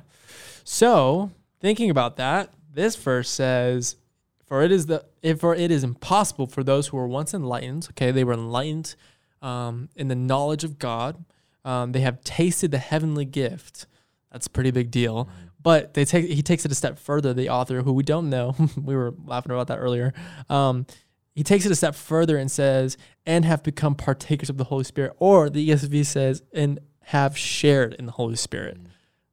So 0.65 1.31
thinking 1.61 1.91
about 1.91 2.17
that, 2.19 2.53
this 2.73 2.95
verse 2.97 3.29
says, 3.29 3.97
"For 4.45 4.63
it 4.63 4.71
is 4.73 4.87
the 4.87 5.05
if 5.23 5.41
for 5.41 5.55
it 5.55 5.71
is 5.71 5.83
impossible 5.85 6.47
for 6.47 6.63
those 6.63 6.89
who 6.89 6.97
were 6.97 7.09
once 7.09 7.35
enlightened. 7.35 7.89
Okay, 7.91 8.11
they 8.11 8.25
were 8.25 8.35
enlightened 8.35 8.95
um, 9.43 9.89
in 9.97 10.09
the 10.09 10.15
knowledge 10.15 10.65
of 10.65 10.79
God. 10.79 11.25
Um, 11.65 11.93
they 11.93 12.01
have 12.01 12.23
tasted 12.25 12.71
the 12.71 12.79
heavenly 12.79 13.25
gift. 13.25 13.87
That's 14.31 14.47
a 14.47 14.51
pretty 14.51 14.71
big 14.71 14.91
deal. 14.91 15.29
But 15.63 15.95
they 15.95 16.05
take 16.05 16.29
he 16.29 16.43
takes 16.43 16.65
it 16.65 16.73
a 16.73 16.75
step 16.75 16.99
further. 16.99 17.33
The 17.33 17.51
author, 17.51 17.83
who 17.83 17.93
we 17.93 18.03
don't 18.03 18.31
know, 18.31 18.57
we 18.83 18.97
were 18.97 19.15
laughing 19.25 19.53
about 19.53 19.69
that 19.69 19.79
earlier. 19.79 20.13
Um, 20.49 20.87
he 21.35 21.43
takes 21.43 21.65
it 21.65 21.73
a 21.73 21.77
step 21.77 21.95
further 21.95 22.37
and 22.37 22.51
says, 22.51 22.97
"And 23.27 23.45
have 23.45 23.63
become 23.63 23.95
partakers 23.95 24.51
of 24.51 24.57
the 24.57 24.65
Holy 24.65 24.85
Spirit." 24.85 25.13
Or 25.19 25.49
the 25.49 25.69
ESV 25.71 26.05
says, 26.05 26.43
"And 26.53 26.81
have 27.05 27.39
shared 27.39 27.95
in 27.95 28.07
the 28.07 28.13
Holy 28.13 28.37
Spirit." 28.37 28.79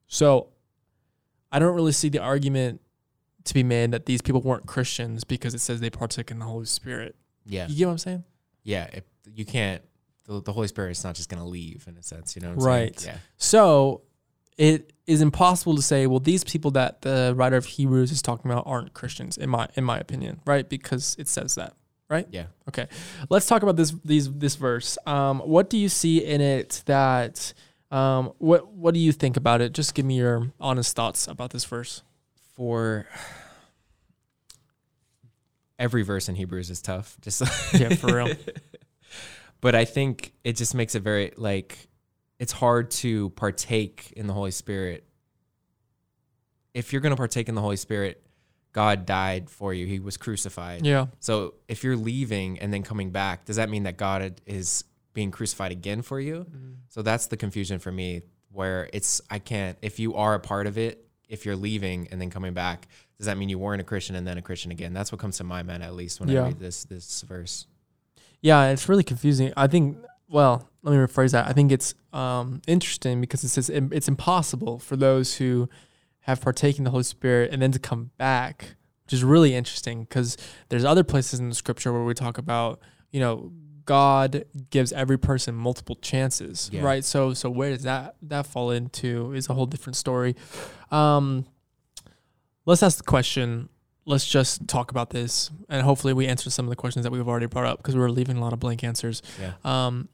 So 0.07 0.49
I 1.51 1.59
don't 1.59 1.75
really 1.75 1.91
see 1.91 2.09
the 2.09 2.19
argument 2.19 2.81
to 3.45 3.53
be 3.53 3.63
made 3.63 3.91
that 3.91 4.05
these 4.05 4.21
people 4.21 4.41
weren't 4.41 4.67
Christians 4.67 5.23
because 5.23 5.53
it 5.53 5.59
says 5.59 5.79
they 5.79 5.89
partook 5.89 6.29
in 6.29 6.39
the 6.39 6.45
Holy 6.45 6.65
Spirit. 6.65 7.15
Yeah. 7.45 7.67
You 7.67 7.75
get 7.75 7.85
what 7.85 7.91
I'm 7.93 7.97
saying? 7.97 8.23
Yeah. 8.63 8.87
If 8.93 9.03
you 9.33 9.45
can't, 9.45 9.81
the, 10.29 10.41
the 10.41 10.53
Holy 10.53 10.67
Spirit 10.67 10.91
is 10.91 11.03
not 11.03 11.15
just 11.15 11.27
going 11.27 11.41
to 11.41 11.47
leave 11.47 11.85
in 11.87 11.97
a 11.97 12.03
sense. 12.03 12.35
You 12.35 12.41
know 12.43 12.53
Right. 12.53 12.97
saying? 12.99 13.17
So 13.37 14.01
it 14.57 14.93
is 15.07 15.21
impossible 15.21 15.75
to 15.75 15.81
say, 15.81 16.05
well, 16.05 16.19
these 16.19 16.43
people 16.43 16.69
that 16.71 17.01
the 17.01 17.33
writer 17.35 17.57
of 17.57 17.65
Hebrews 17.65 18.11
is 18.11 18.21
talking 18.21 18.51
about 18.51 18.63
aren't 18.67 18.93
Christians, 18.93 19.37
in 19.37 19.49
my 19.49 19.67
in 19.75 19.83
my 19.83 19.97
opinion, 19.97 20.39
right? 20.45 20.67
Because 20.69 21.15
it 21.17 21.27
says 21.27 21.55
that. 21.55 21.73
right? 22.09 22.27
Yeah. 22.31 22.45
Okay, 22.67 22.87
let's 23.29 23.45
talk 23.47 23.63
about 23.63 23.75
this 23.75 23.93
these 24.05 24.31
this 24.31 24.55
verse. 24.55 24.97
Um, 25.07 25.39
what 25.39 25.69
do 25.69 25.77
you 25.77 25.89
see 25.89 26.23
in 26.23 26.41
it 26.41 26.83
that 26.85 27.53
um, 27.91 28.33
what 28.37 28.67
what 28.71 28.93
do 28.93 28.99
you 28.99 29.11
think 29.11 29.35
about 29.37 29.61
it? 29.61 29.73
Just 29.73 29.95
give 29.95 30.05
me 30.05 30.17
your 30.17 30.51
honest 30.59 30.95
thoughts 30.95 31.27
about 31.27 31.49
this 31.51 31.65
verse. 31.65 32.03
For 32.55 33.07
every 35.79 36.03
verse 36.03 36.27
in 36.29 36.35
Hebrews 36.35 36.69
is 36.69 36.81
tough. 36.81 37.17
Just 37.21 37.41
Yeah, 37.79 37.89
for 37.95 38.15
real. 38.15 38.35
but 39.61 39.75
I 39.75 39.85
think 39.85 40.33
it 40.43 40.55
just 40.55 40.73
makes 40.75 40.95
it 40.95 41.01
very 41.01 41.31
like 41.37 41.87
it's 42.39 42.51
hard 42.53 42.91
to 42.91 43.29
partake 43.31 44.13
in 44.15 44.27
the 44.27 44.33
Holy 44.33 44.51
Spirit. 44.51 45.05
If 46.73 46.93
you're 46.93 47.01
going 47.01 47.11
to 47.11 47.17
partake 47.17 47.49
in 47.49 47.55
the 47.55 47.61
Holy 47.61 47.75
Spirit, 47.75 48.23
God 48.71 49.05
died 49.05 49.49
for 49.49 49.73
you. 49.73 49.85
He 49.87 49.99
was 49.99 50.17
crucified. 50.17 50.85
Yeah. 50.85 51.07
So 51.19 51.55
if 51.67 51.83
you're 51.83 51.97
leaving 51.97 52.59
and 52.59 52.71
then 52.73 52.83
coming 52.83 53.09
back, 53.09 53.45
does 53.45 53.55
that 53.57 53.69
mean 53.69 53.83
that 53.83 53.97
God 53.97 54.41
is 54.45 54.83
being 55.13 55.31
crucified 55.31 55.71
again 55.71 56.01
for 56.01 56.19
you? 56.19 56.45
Mm-hmm. 56.49 56.71
So 56.89 57.01
that's 57.01 57.27
the 57.27 57.37
confusion 57.37 57.79
for 57.79 57.91
me 57.91 58.21
where 58.51 58.89
it's 58.93 59.21
I 59.29 59.39
can't 59.39 59.77
if 59.81 59.99
you 59.99 60.15
are 60.15 60.35
a 60.35 60.39
part 60.39 60.67
of 60.67 60.77
it, 60.77 61.05
if 61.27 61.45
you're 61.45 61.55
leaving 61.55 62.07
and 62.11 62.21
then 62.21 62.29
coming 62.29 62.53
back, 62.53 62.87
does 63.17 63.25
that 63.25 63.37
mean 63.37 63.49
you 63.49 63.59
weren't 63.59 63.81
a 63.81 63.83
Christian 63.83 64.15
and 64.15 64.25
then 64.25 64.37
a 64.37 64.41
Christian 64.41 64.71
again? 64.71 64.93
That's 64.93 65.11
what 65.11 65.19
comes 65.19 65.37
to 65.37 65.43
my 65.43 65.63
mind 65.63 65.83
at 65.83 65.93
least 65.95 66.19
when 66.19 66.29
Yeah. 66.29 66.41
I 66.43 66.45
read 66.47 66.59
this 66.59 66.83
this 66.85 67.21
verse. 67.23 67.65
Yeah, 68.41 68.69
it's 68.69 68.87
really 68.89 69.03
confusing. 69.03 69.53
I 69.57 69.67
think. 69.67 69.97
Well, 70.27 70.69
let 70.83 70.91
me 70.91 70.97
rephrase 70.97 71.31
that. 71.31 71.47
I 71.47 71.53
think 71.53 71.71
it's 71.71 71.95
um, 72.13 72.61
interesting 72.67 73.19
because 73.19 73.43
it 73.43 73.49
says 73.49 73.69
it's 73.69 74.07
impossible 74.07 74.77
for 74.79 74.95
those 74.95 75.35
who 75.37 75.67
have 76.21 76.39
partaken 76.41 76.83
the 76.83 76.91
Holy 76.91 77.03
Spirit 77.03 77.51
and 77.51 77.61
then 77.61 77.71
to 77.71 77.79
come 77.79 78.11
back, 78.17 78.75
which 79.05 79.13
is 79.13 79.23
really 79.23 79.55
interesting 79.55 80.03
because 80.03 80.37
there's 80.69 80.85
other 80.85 81.03
places 81.03 81.39
in 81.39 81.49
the 81.49 81.55
Scripture 81.55 81.91
where 81.91 82.03
we 82.03 82.13
talk 82.13 82.37
about, 82.37 82.79
you 83.11 83.19
know, 83.19 83.51
God 83.85 84.45
gives 84.69 84.93
every 84.93 85.17
person 85.17 85.55
multiple 85.55 85.95
chances, 85.95 86.69
Yeah. 86.71 86.83
right? 86.83 87.03
So, 87.03 87.33
so 87.33 87.49
where 87.49 87.71
does 87.71 87.81
that 87.83 88.15
that 88.21 88.45
fall 88.45 88.69
into 88.69 89.33
is 89.33 89.49
a 89.49 89.55
whole 89.55 89.65
different 89.65 89.95
story. 89.95 90.35
Um, 90.91 91.47
let's 92.67 92.83
ask 92.83 92.97
the 92.97 93.03
question 93.03 93.69
let's 94.09 94.25
just 94.25 94.67
talk 94.67 94.89
about 94.89 95.11
this 95.11 95.51
and 95.69 95.83
hopefully 95.83 96.13
we 96.13 96.25
answer 96.25 96.49
some 96.49 96.65
of 96.65 96.69
the 96.71 96.75
questions 96.75 97.03
that 97.03 97.11
we've 97.11 97.27
already 97.27 97.45
brought 97.45 97.65
up 97.65 97.77
because 97.77 97.93
we 97.95 98.01
were 98.01 98.09
leaving 98.09 98.37
a 98.37 98.41
lot 98.41 98.53
of 98.53 98.59
blank 98.59 98.83
answers. 98.83 99.21
Yeah. 99.39 99.53
Um, 99.63 100.09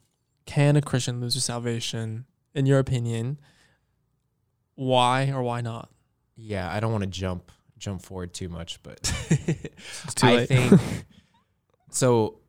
can 0.46 0.75
a 0.75 0.82
Christian 0.82 1.22
lose 1.22 1.34
their 1.34 1.42
salvation? 1.42 2.25
In 2.54 2.66
your 2.66 2.80
opinion, 2.80 3.40
why 4.75 5.32
or 5.32 5.42
why 5.44 5.62
not? 5.62 5.90
Yeah, 6.36 6.72
I 6.72 6.80
don't 6.80 6.92
want 6.92 7.04
to 7.04 7.10
jump 7.10 7.52
jump 7.78 8.02
forward 8.02 8.34
too 8.34 8.50
much, 8.50 8.82
but 8.84 9.02
too 10.16 10.28
I 10.28 10.46
think 10.46 10.80
so. 11.90 12.40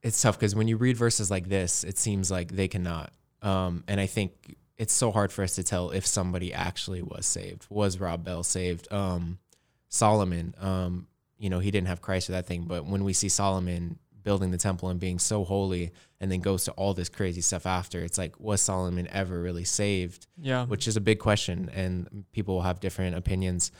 It's 0.00 0.22
tough 0.22 0.38
because 0.38 0.54
when 0.54 0.68
you 0.68 0.76
read 0.76 0.96
verses 0.96 1.28
like 1.30 1.48
this, 1.48 1.82
it 1.82 1.98
seems 1.98 2.30
like 2.30 2.52
they 2.52 2.68
cannot. 2.68 3.12
Um, 3.42 3.82
and 3.88 4.00
I 4.00 4.06
think 4.06 4.56
it's 4.76 4.92
so 4.92 5.10
hard 5.10 5.32
for 5.32 5.42
us 5.42 5.56
to 5.56 5.64
tell 5.64 5.90
if 5.90 6.06
somebody 6.06 6.54
actually 6.54 7.02
was 7.02 7.26
saved. 7.26 7.66
Was 7.68 7.98
Rob 7.98 8.24
Bell 8.24 8.44
saved? 8.44 8.90
Um, 8.92 9.38
Solomon, 9.88 10.54
um, 10.60 11.06
you 11.38 11.50
know, 11.50 11.58
he 11.58 11.70
didn't 11.70 11.88
have 11.88 12.00
Christ 12.00 12.28
or 12.28 12.32
that 12.32 12.46
thing, 12.46 12.64
but 12.64 12.86
when 12.86 13.04
we 13.04 13.12
see 13.12 13.28
Solomon 13.28 13.98
building 14.22 14.50
the 14.50 14.58
temple 14.58 14.88
and 14.90 15.00
being 15.00 15.18
so 15.18 15.44
holy, 15.44 15.92
and 16.20 16.30
then 16.30 16.40
goes 16.40 16.64
to 16.64 16.72
all 16.72 16.92
this 16.94 17.08
crazy 17.08 17.40
stuff 17.40 17.64
after, 17.64 18.00
it's 18.02 18.18
like, 18.18 18.38
was 18.40 18.60
Solomon 18.60 19.08
ever 19.10 19.40
really 19.40 19.64
saved? 19.64 20.26
yeah. 20.36 20.66
which 20.66 20.88
is 20.88 20.96
a 20.96 21.00
big 21.00 21.18
question 21.18 21.70
and 21.72 22.24
people 22.32 22.56
will 22.56 22.62
have 22.62 22.80
different 22.80 23.16
opinions. 23.16 23.72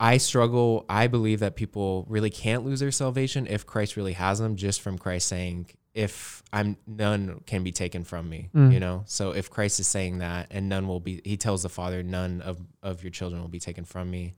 I 0.00 0.18
struggle. 0.18 0.84
I 0.88 1.08
believe 1.08 1.40
that 1.40 1.56
people 1.56 2.06
really 2.08 2.30
can't 2.30 2.64
lose 2.64 2.80
their 2.80 2.92
salvation 2.92 3.46
if 3.48 3.66
Christ 3.66 3.96
really 3.96 4.12
has 4.12 4.38
them, 4.38 4.54
just 4.54 4.80
from 4.80 4.96
Christ 4.96 5.26
saying, 5.26 5.70
"If 5.94 6.42
I'm 6.52 6.76
none 6.86 7.40
can 7.46 7.62
be 7.64 7.72
taken 7.72 8.04
from 8.04 8.28
me," 8.28 8.50
Mm. 8.54 8.72
you 8.72 8.80
know. 8.80 9.02
So 9.06 9.32
if 9.32 9.50
Christ 9.50 9.80
is 9.80 9.88
saying 9.88 10.18
that, 10.18 10.46
and 10.50 10.68
none 10.68 10.86
will 10.86 11.00
be, 11.00 11.20
He 11.24 11.36
tells 11.36 11.62
the 11.62 11.68
Father, 11.68 12.02
"None 12.02 12.40
of 12.42 12.60
of 12.82 13.02
your 13.02 13.10
children 13.10 13.40
will 13.40 13.48
be 13.48 13.60
taken 13.60 13.84
from 13.84 14.10
me." 14.10 14.34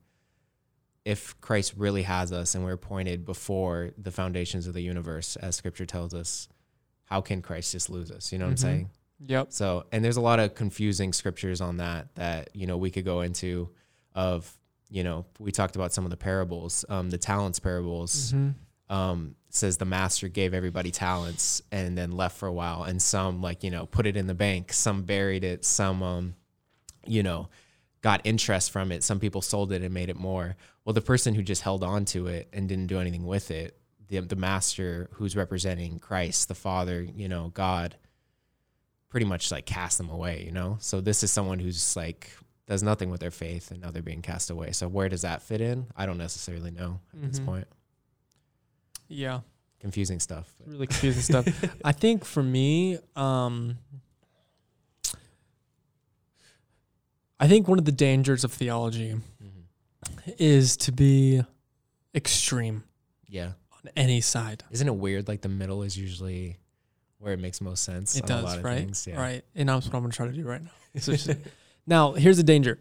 If 1.03 1.39
Christ 1.41 1.73
really 1.77 2.03
has 2.03 2.31
us, 2.31 2.53
and 2.53 2.63
we're 2.63 2.73
appointed 2.73 3.25
before 3.25 3.91
the 3.97 4.11
foundations 4.11 4.67
of 4.67 4.73
the 4.75 4.81
universe, 4.81 5.35
as 5.35 5.55
Scripture 5.55 5.85
tells 5.85 6.13
us, 6.13 6.47
how 7.05 7.21
can 7.21 7.41
Christ 7.41 7.71
just 7.71 7.89
lose 7.89 8.11
us? 8.11 8.31
You 8.31 8.37
know 8.37 8.45
what 8.45 8.51
Mhm. 8.57 8.63
I'm 8.63 8.69
saying? 8.69 8.89
Yep. 9.27 9.51
So, 9.51 9.85
and 9.91 10.03
there's 10.05 10.17
a 10.17 10.21
lot 10.21 10.39
of 10.39 10.55
confusing 10.55 11.11
scriptures 11.13 11.59
on 11.61 11.77
that 11.77 12.13
that, 12.15 12.49
you 12.55 12.65
know, 12.67 12.77
we 12.77 12.89
could 12.91 13.03
go 13.05 13.21
into 13.21 13.69
of, 14.15 14.57
you 14.89 15.03
know, 15.03 15.25
we 15.39 15.51
talked 15.51 15.75
about 15.75 15.91
some 15.93 16.05
of 16.05 16.11
the 16.11 16.17
parables, 16.17 16.85
um, 16.89 17.09
the 17.09 17.17
talents 17.17 17.59
parables, 17.59 18.31
Mhm. 18.33 18.55
Um, 18.91 19.35
says 19.49 19.77
the 19.77 19.85
master 19.85 20.27
gave 20.27 20.53
everybody 20.53 20.91
talents 20.91 21.61
and 21.71 21.97
then 21.97 22.11
left 22.11 22.37
for 22.37 22.47
a 22.47 22.53
while. 22.53 22.83
And 22.83 23.01
some 23.01 23.41
like, 23.41 23.63
you 23.63 23.71
know, 23.71 23.85
put 23.85 24.05
it 24.05 24.15
in 24.17 24.27
the 24.27 24.33
bank, 24.35 24.73
some 24.73 25.03
buried 25.03 25.43
it, 25.43 25.65
some, 25.65 26.03
um, 26.03 26.35
you 27.07 27.23
know, 27.23 27.49
got 28.01 28.21
interest 28.25 28.69
from 28.71 28.91
it. 28.91 29.01
Some 29.03 29.19
people 29.19 29.41
sold 29.41 29.71
it 29.71 29.81
and 29.81 29.93
made 29.93 30.09
it 30.09 30.17
more. 30.17 30.55
Well, 30.83 30.93
the 30.93 31.01
person 31.01 31.33
who 31.35 31.41
just 31.41 31.61
held 31.61 31.83
on 31.83 32.05
to 32.05 32.27
it 32.27 32.49
and 32.51 32.67
didn't 32.67 32.87
do 32.87 32.99
anything 32.99 33.25
with 33.25 33.49
it, 33.49 33.77
the, 34.09 34.19
the 34.19 34.35
master 34.35 35.09
who's 35.13 35.35
representing 35.37 35.97
Christ, 35.99 36.47
the 36.49 36.55
father, 36.55 37.01
you 37.01 37.29
know, 37.29 37.49
God, 37.53 37.95
pretty 39.09 39.25
much 39.25 39.51
like 39.51 39.65
cast 39.65 39.97
them 39.99 40.09
away, 40.09 40.43
you 40.45 40.51
know? 40.51 40.77
So 40.81 40.99
this 41.01 41.23
is 41.23 41.31
someone 41.31 41.59
who's 41.59 41.95
like 41.95 42.29
does 42.67 42.83
nothing 42.83 43.09
with 43.09 43.19
their 43.19 43.31
faith 43.31 43.71
and 43.71 43.81
now 43.81 43.91
they're 43.91 44.01
being 44.01 44.21
cast 44.21 44.49
away. 44.49 44.71
So 44.71 44.87
where 44.87 45.09
does 45.09 45.21
that 45.23 45.41
fit 45.41 45.61
in? 45.61 45.87
I 45.95 46.05
don't 46.05 46.17
necessarily 46.17 46.71
know 46.71 46.99
at 47.13 47.21
this 47.31 47.39
Mhm. 47.39 47.45
point. 47.45 47.67
Yeah. 49.11 49.41
Confusing 49.79 50.19
stuff. 50.19 50.47
Really 50.65 50.87
confusing 50.87 51.21
stuff. 51.21 51.45
I 51.83 51.91
think 51.91 52.23
for 52.25 52.43
me, 52.43 52.99
um, 53.15 53.77
I 57.39 57.47
think 57.47 57.67
one 57.67 57.79
of 57.79 57.85
the 57.85 57.91
dangers 57.91 58.43
of 58.43 58.51
theology 58.53 59.13
Mhm. 59.43 60.35
is 60.37 60.77
to 60.77 60.91
be 60.91 61.41
extreme 62.13 62.83
Yeah. 63.27 63.53
on 63.71 63.89
any 63.95 64.21
side. 64.21 64.63
Isn't 64.69 64.87
it 64.87 64.95
weird? 64.95 65.27
Like 65.27 65.41
the 65.41 65.49
middle 65.49 65.81
is 65.83 65.97
usually 65.97 66.57
where 67.17 67.33
it 67.33 67.39
makes 67.39 67.61
most 67.61 67.83
sense. 67.83 68.15
It 68.15 68.23
on 68.25 68.31
a 68.31 68.33
does, 68.41 68.43
lot 68.43 68.57
of 68.59 68.63
right? 68.63 68.77
things. 68.79 69.07
Yeah. 69.07 69.19
Right. 69.19 69.43
And 69.55 69.69
that's 69.69 69.87
what 69.87 69.95
I'm 69.95 70.01
going 70.01 70.11
to 70.11 70.15
try 70.17 70.27
to 70.27 70.33
do 70.33 70.43
right 70.43 70.63
now. 70.63 70.71
So 70.99 71.13
just- 71.13 71.39
now, 71.87 72.11
here's 72.13 72.37
the 72.37 72.43
danger. 72.43 72.77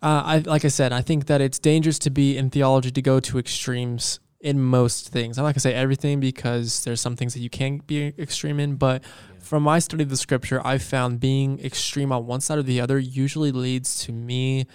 Uh, 0.00 0.22
I 0.24 0.38
like 0.38 0.64
I 0.64 0.68
said, 0.68 0.92
I 0.92 1.00
think 1.02 1.26
that 1.26 1.40
it's 1.40 1.58
dangerous 1.58 1.98
to 2.00 2.10
be 2.10 2.36
in 2.36 2.50
theology 2.50 2.90
to 2.92 3.02
go 3.02 3.18
to 3.18 3.38
extremes 3.38 4.20
in 4.40 4.60
most 4.60 5.08
things. 5.08 5.36
I'm 5.38 5.44
not 5.44 5.54
gonna 5.54 5.60
say 5.60 5.74
everything 5.74 6.20
because 6.20 6.84
there's 6.84 7.00
some 7.00 7.16
things 7.16 7.34
that 7.34 7.40
you 7.40 7.50
can 7.50 7.78
be 7.86 8.14
extreme 8.18 8.60
in, 8.60 8.76
but 8.76 9.02
Yeah. 9.02 9.38
from 9.40 9.62
my 9.64 9.78
study 9.80 10.04
of 10.04 10.10
the 10.10 10.16
scripture, 10.16 10.64
I've 10.64 10.82
found 10.82 11.18
being 11.20 11.58
extreme 11.60 12.12
on 12.12 12.26
one 12.26 12.40
side 12.40 12.58
or 12.58 12.62
the 12.62 12.80
other 12.80 12.98
usually 12.98 13.50
leads 13.50 13.98
to 14.04 14.12
me 14.12 14.66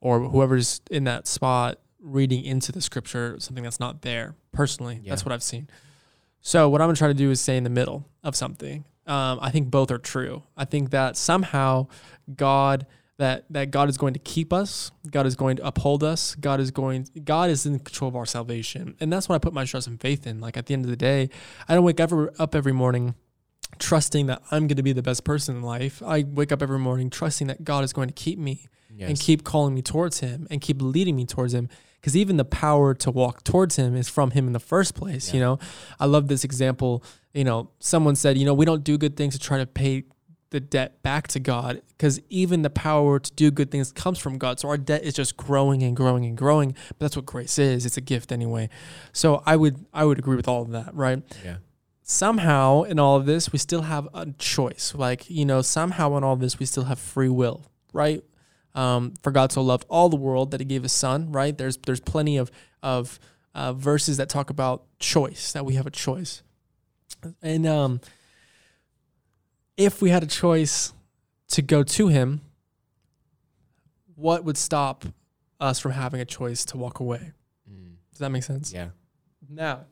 or 0.00 0.20
whoever's 0.28 0.80
in 0.90 1.04
that 1.04 1.26
spot 1.26 1.78
reading 2.00 2.44
into 2.44 2.70
the 2.70 2.80
scripture 2.80 3.36
something 3.40 3.64
that's 3.64 3.80
not 3.80 4.02
there. 4.02 4.34
Personally, 4.52 5.00
that's 5.06 5.24
what 5.24 5.32
I've 5.32 5.42
seen. 5.42 5.68
So 6.40 6.68
what 6.68 6.80
I'm 6.80 6.86
gonna 6.88 6.96
try 6.96 7.08
to 7.08 7.14
do 7.14 7.30
is 7.30 7.40
stay 7.40 7.56
in 7.56 7.64
the 7.64 7.70
middle 7.70 8.06
of 8.22 8.36
something. 8.36 8.84
Um, 9.06 9.38
I 9.40 9.50
think 9.50 9.70
both 9.70 9.90
are 9.90 9.98
true. 9.98 10.42
I 10.56 10.66
think 10.66 10.90
that 10.90 11.16
somehow 11.16 11.86
God 12.36 12.86
that 13.18 13.44
that 13.50 13.70
God 13.70 13.88
is 13.88 13.98
going 13.98 14.14
to 14.14 14.20
keep 14.20 14.52
us, 14.52 14.90
God 15.10 15.26
is 15.26 15.36
going 15.36 15.56
to 15.56 15.66
uphold 15.66 16.02
us, 16.02 16.34
God 16.34 16.60
is 16.60 16.70
going 16.70 17.08
God 17.24 17.50
is 17.50 17.66
in 17.66 17.78
control 17.80 18.08
of 18.08 18.16
our 18.16 18.26
salvation. 18.26 18.96
And 19.00 19.12
that's 19.12 19.28
what 19.28 19.34
I 19.36 19.38
put 19.38 19.52
my 19.52 19.64
trust 19.64 19.86
and 19.86 20.00
faith 20.00 20.26
in. 20.26 20.40
Like 20.40 20.56
at 20.56 20.66
the 20.66 20.74
end 20.74 20.84
of 20.84 20.90
the 20.90 20.96
day, 20.96 21.28
I 21.68 21.74
don't 21.74 21.84
wake 21.84 22.00
ever 22.00 22.32
up 22.38 22.54
every 22.54 22.72
morning 22.72 23.14
trusting 23.78 24.26
that 24.26 24.42
I'm 24.50 24.66
going 24.66 24.76
to 24.76 24.82
be 24.82 24.92
the 24.92 25.02
best 25.02 25.24
person 25.24 25.56
in 25.56 25.62
life. 25.62 26.02
I 26.02 26.24
wake 26.26 26.52
up 26.52 26.62
every 26.62 26.78
morning 26.78 27.10
trusting 27.10 27.48
that 27.48 27.64
God 27.64 27.84
is 27.84 27.92
going 27.92 28.08
to 28.08 28.14
keep 28.14 28.38
me 28.38 28.66
and 29.08 29.20
keep 29.20 29.44
calling 29.44 29.74
me 29.74 29.82
towards 29.82 30.20
him 30.20 30.46
and 30.50 30.60
keep 30.60 30.80
leading 30.80 31.14
me 31.14 31.24
towards 31.26 31.52
him 31.54 31.68
because 32.00 32.16
even 32.16 32.36
the 32.36 32.44
power 32.44 32.94
to 32.94 33.10
walk 33.10 33.44
towards 33.44 33.76
him 33.76 33.94
is 33.94 34.08
from 34.08 34.30
him 34.30 34.46
in 34.46 34.52
the 34.52 34.58
first 34.60 34.94
place 34.94 35.32
you 35.34 35.40
know 35.40 35.58
i 36.00 36.06
love 36.06 36.26
this 36.26 36.42
example 36.42 37.04
you 37.34 37.44
know 37.44 37.70
someone 37.80 38.16
said 38.16 38.38
you 38.38 38.44
know 38.46 38.54
we 38.54 38.64
don't 38.64 38.82
do 38.82 38.96
good 38.98 39.16
things 39.16 39.34
to 39.34 39.38
try 39.40 39.58
to 39.58 39.66
pay 39.66 40.04
the 40.50 40.60
debt 40.60 41.02
back 41.02 41.28
to 41.28 41.38
god 41.38 41.82
because 41.88 42.20
even 42.30 42.62
the 42.62 42.70
power 42.70 43.18
to 43.18 43.32
do 43.32 43.50
good 43.50 43.70
things 43.70 43.92
comes 43.92 44.18
from 44.18 44.38
god. 44.38 44.58
So 44.58 44.68
our 44.68 44.78
debt 44.78 45.02
is 45.02 45.14
just 45.14 45.36
growing 45.36 45.82
and 45.82 45.94
growing 45.96 46.24
and 46.24 46.36
growing 46.36 46.74
but 46.88 46.98
that's 47.00 47.16
what 47.16 47.26
grace 47.26 47.58
is. 47.58 47.84
It's 47.84 47.96
a 47.96 48.00
gift 48.00 48.32
anyway. 48.32 48.68
So 49.12 49.42
i 49.46 49.56
would 49.56 49.84
i 49.92 50.04
would 50.04 50.18
agree 50.18 50.36
with 50.36 50.48
all 50.48 50.62
of 50.62 50.70
that 50.70 50.94
right? 50.94 51.22
Yeah. 51.44 51.56
somehow 52.02 52.82
in 52.82 52.98
all 52.98 53.16
of 53.16 53.26
this 53.26 53.52
we 53.52 53.58
still 53.58 53.82
have 53.82 54.08
a 54.14 54.26
choice. 54.38 54.94
Like 54.94 55.28
you 55.28 55.44
know 55.44 55.60
somehow 55.62 56.16
in 56.16 56.24
all 56.24 56.32
of 56.34 56.40
this 56.40 56.58
we 56.58 56.66
still 56.66 56.84
have 56.84 56.98
free 56.98 57.28
will 57.28 57.66
right? 57.92 58.24
Um, 58.74 59.14
for 59.22 59.32
god 59.32 59.52
so 59.52 59.60
loved 59.62 59.84
all 59.88 60.08
the 60.08 60.16
world 60.16 60.50
that 60.52 60.60
he 60.60 60.64
gave 60.64 60.82
his 60.82 60.92
son 60.92 61.30
right? 61.32 61.56
There's 61.56 61.76
there's 61.78 62.00
plenty 62.00 62.36
of 62.38 62.50
of 62.82 63.18
uh, 63.54 63.72
verses 63.72 64.16
that 64.18 64.28
talk 64.28 64.50
about 64.50 64.84
choice 64.98 65.52
that 65.52 65.64
we 65.66 65.74
have 65.74 65.86
a 65.86 65.90
choice. 65.90 66.42
And 67.42 67.66
um, 67.66 68.00
if 69.78 70.02
we 70.02 70.10
had 70.10 70.22
a 70.22 70.26
choice 70.26 70.92
to 71.48 71.62
go 71.62 71.82
to 71.82 72.08
him 72.08 72.42
what 74.14 74.44
would 74.44 74.58
stop 74.58 75.06
us 75.60 75.78
from 75.78 75.92
having 75.92 76.20
a 76.20 76.24
choice 76.24 76.64
to 76.66 76.76
walk 76.76 77.00
away 77.00 77.32
Mm. 77.70 77.94
does 78.10 78.18
that 78.18 78.30
make 78.30 78.42
sense 78.42 78.72
Yeah. 78.72 78.90
now, 79.48 79.86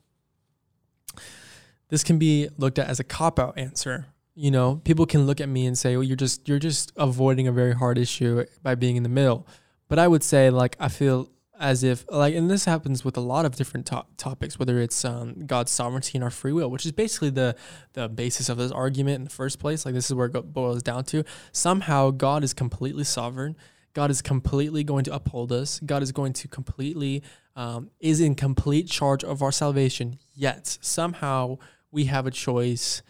this 1.89 2.03
can 2.03 2.19
be 2.19 2.49
looked 2.59 2.79
at 2.79 2.89
as 2.89 2.99
a 3.01 3.05
cop 3.05 3.39
out 3.39 3.57
answer. 3.57 4.07
You 4.35 4.51
know, 4.51 4.81
people 4.85 5.07
can 5.07 5.25
look 5.27 5.41
at 5.41 5.49
me 5.49 5.67
and 5.67 5.79
say, 5.79 5.97
"Well, 5.97 6.03
you're 6.03 6.17
just 6.17 6.47
you're 6.49 6.59
just 6.59 6.93
avoiding 6.97 7.47
a 7.49 7.53
very 7.53 7.75
hard 7.75 7.97
issue 7.97 8.45
by 8.63 8.75
being 8.75 8.97
in 8.97 9.03
the 9.03 9.09
middle." 9.09 9.47
But 9.89 9.99
I 9.99 10.09
would 10.09 10.23
say, 10.23 10.51
like, 10.51 10.77
I 10.81 10.89
feel 10.89 11.31
as 11.59 11.83
if, 11.83 12.05
like, 12.11 12.35
and 12.35 12.51
this 12.51 12.65
happens 12.65 13.05
with 13.05 13.17
a 13.17 13.21
lot 13.21 13.45
of 13.45 13.57
different 13.57 13.87
to- 13.87 14.07
topics, 14.17 14.59
whether 14.59 14.79
it's 14.79 15.05
um, 15.05 15.47
God's 15.47 15.71
sovereignty 15.73 16.13
and 16.17 16.25
our 16.25 16.31
free 16.31 16.53
will, 16.53 16.71
which 16.71 16.85
is 16.85 16.93
basically 16.93 17.31
the 17.31 17.57
the 17.95 18.09
basis 18.09 18.49
of 18.49 18.59
this 18.59 18.73
argument 18.73 19.17
in 19.17 19.25
the 19.25 19.31
first 19.31 19.59
place. 19.59 19.85
Like, 19.85 19.95
this 19.95 20.07
is 20.07 20.15
where 20.15 20.27
it 20.27 20.53
boils 20.53 20.83
down 20.83 21.05
to. 21.05 21.25
Somehow, 21.53 22.11
God 22.11 22.45
is 22.45 22.53
completely 22.53 23.05
sovereign. 23.05 23.57
God 23.95 24.11
is 24.11 24.21
completely 24.21 24.85
going 24.85 25.05
to 25.05 25.15
uphold 25.15 25.53
us. 25.53 25.81
God 25.81 26.03
is 26.03 26.13
going 26.13 26.35
to 26.35 26.49
completely 26.49 27.23
um, 27.57 27.91
is 27.99 28.21
in 28.21 28.35
complete 28.35 28.89
charge 28.89 29.25
of 29.25 29.43
our 29.43 29.53
salvation. 29.53 30.19
Yet 30.35 30.79
somehow 30.83 31.57
we 31.91 32.05
have 32.05 32.27
a 32.27 32.31
choice 32.31 33.03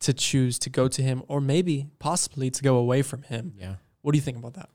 to 0.00 0.12
choose 0.12 0.58
to 0.58 0.70
go 0.70 0.88
to 0.88 1.02
Him, 1.02 1.22
or 1.28 1.40
maybe 1.40 1.86
possibly 2.00 2.50
to 2.50 2.62
go 2.62 2.76
away 2.76 3.02
from 3.02 3.22
Him. 3.22 3.54
Yeah. 3.56 3.76
What 4.02 4.12
do 4.12 4.18
you 4.18 4.22
think 4.22 4.36
about 4.36 4.54
that? 4.54 4.68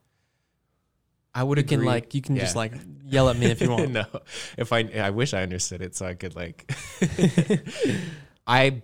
I 1.33 1.43
would 1.43 1.57
You 1.59 1.63
can 1.63 1.85
like 1.85 2.13
you 2.15 2.21
can 2.21 2.35
just 2.37 2.55
like 2.55 2.73
yell 3.03 3.29
at 3.29 3.37
me 3.37 3.47
if 3.47 3.61
you 3.61 3.69
want. 3.75 3.91
no, 3.91 4.05
if 4.57 4.73
I 4.73 4.79
I 4.99 5.11
wish 5.11 5.33
I 5.33 5.43
understood 5.43 5.81
it 5.81 5.95
so 5.95 6.05
I 6.05 6.13
could 6.15 6.35
like. 6.35 6.71
I, 8.47 8.81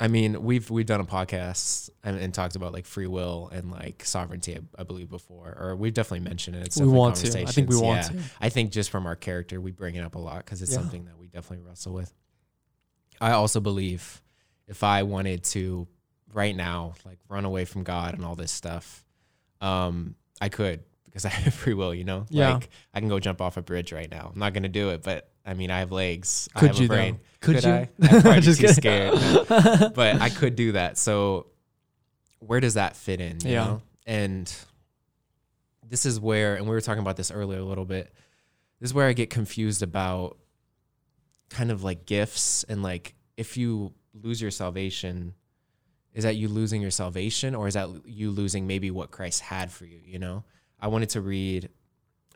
I 0.00 0.08
mean, 0.08 0.42
we've 0.42 0.68
we've 0.70 0.86
done 0.86 1.00
a 1.00 1.04
podcast 1.04 1.90
and, 2.02 2.18
and 2.18 2.32
talked 2.32 2.56
about 2.56 2.72
like 2.72 2.86
free 2.86 3.06
will 3.06 3.50
and 3.52 3.70
like 3.70 4.04
sovereignty, 4.04 4.56
I, 4.56 4.80
I 4.80 4.84
believe 4.84 5.10
before, 5.10 5.54
or 5.60 5.76
we've 5.76 5.92
definitely 5.94 6.26
mentioned 6.28 6.56
it. 6.56 6.76
in 6.76 6.86
we 6.90 6.92
want 6.96 7.16
to. 7.16 7.40
I 7.40 7.44
think 7.44 7.68
we 7.68 7.76
want 7.76 7.98
Yeah. 8.06 8.08
to. 8.08 8.18
I 8.40 8.48
think 8.48 8.72
just 8.72 8.90
from 8.90 9.06
our 9.06 9.16
character, 9.16 9.60
we 9.60 9.70
bring 9.70 9.94
it 9.94 10.00
up 10.00 10.14
a 10.14 10.18
lot 10.18 10.44
because 10.44 10.62
it's 10.62 10.72
Yeah. 10.72 10.78
something 10.78 11.04
that 11.04 11.18
we 11.18 11.26
definitely 11.28 11.66
wrestle 11.66 11.92
with. 11.92 12.12
I 13.20 13.32
also 13.32 13.60
believe 13.60 14.22
if 14.66 14.82
I 14.82 15.02
wanted 15.04 15.44
to 15.44 15.86
right 16.32 16.56
now, 16.56 16.94
like 17.04 17.18
run 17.28 17.44
away 17.44 17.64
from 17.66 17.84
God 17.84 18.14
and 18.14 18.24
all 18.24 18.34
this 18.34 18.50
stuff, 18.50 19.04
um, 19.60 20.16
I 20.40 20.48
could 20.48 20.82
because 21.12 21.24
I 21.26 21.28
have 21.28 21.52
free 21.54 21.74
will, 21.74 21.94
you 21.94 22.04
know? 22.04 22.24
Yeah. 22.30 22.54
Like 22.54 22.70
I 22.94 23.00
can 23.00 23.08
go 23.08 23.20
jump 23.20 23.40
off 23.42 23.56
a 23.58 23.62
bridge 23.62 23.92
right 23.92 24.10
now. 24.10 24.30
I'm 24.32 24.38
not 24.38 24.54
gonna 24.54 24.68
do 24.68 24.90
it, 24.90 25.02
but 25.02 25.28
I 25.44 25.54
mean 25.54 25.70
I 25.70 25.80
have 25.80 25.92
legs. 25.92 26.48
I 26.54 26.60
Could 26.60 26.68
have 26.70 26.78
you 26.78 26.84
a 26.86 26.88
brain. 26.88 27.20
Could, 27.40 27.56
Could 27.56 27.64
you? 27.64 27.70
I? 27.72 27.88
I'm 28.36 28.42
Just 28.42 28.60
too 28.60 28.68
scared. 28.68 29.14
but 29.94 30.20
I 30.20 30.30
could 30.30 30.56
do 30.56 30.72
that. 30.72 30.96
So 30.98 31.46
where 32.38 32.60
does 32.60 32.74
that 32.74 32.96
fit 32.96 33.20
in? 33.20 33.38
You 33.44 33.50
Yeah. 33.52 33.64
know? 33.64 33.82
And 34.06 34.52
this 35.88 36.06
is 36.06 36.18
where, 36.18 36.54
and 36.56 36.64
we 36.64 36.70
were 36.70 36.80
talking 36.80 37.02
about 37.02 37.16
this 37.16 37.30
earlier 37.30 37.58
a 37.58 37.64
little 37.64 37.84
bit. 37.84 38.12
This 38.80 38.90
is 38.90 38.94
where 38.94 39.06
I 39.06 39.12
get 39.12 39.30
confused 39.30 39.82
about 39.82 40.38
kind 41.50 41.70
of 41.70 41.84
like 41.84 42.06
gifts 42.06 42.64
and 42.64 42.82
like 42.82 43.14
if 43.36 43.56
you 43.56 43.92
lose 44.14 44.40
your 44.40 44.50
salvation, 44.50 45.34
is 46.14 46.24
that 46.24 46.36
you 46.36 46.48
losing 46.48 46.82
your 46.82 46.90
salvation 46.90 47.54
or 47.54 47.66
is 47.68 47.74
that 47.74 47.88
you 48.06 48.30
losing 48.30 48.66
maybe 48.66 48.90
what 48.90 49.10
Christ 49.10 49.40
had 49.40 49.70
for 49.70 49.84
you? 49.86 50.00
You 50.04 50.18
know, 50.18 50.44
I 50.82 50.88
wanted 50.88 51.10
to 51.10 51.20
read, 51.20 51.70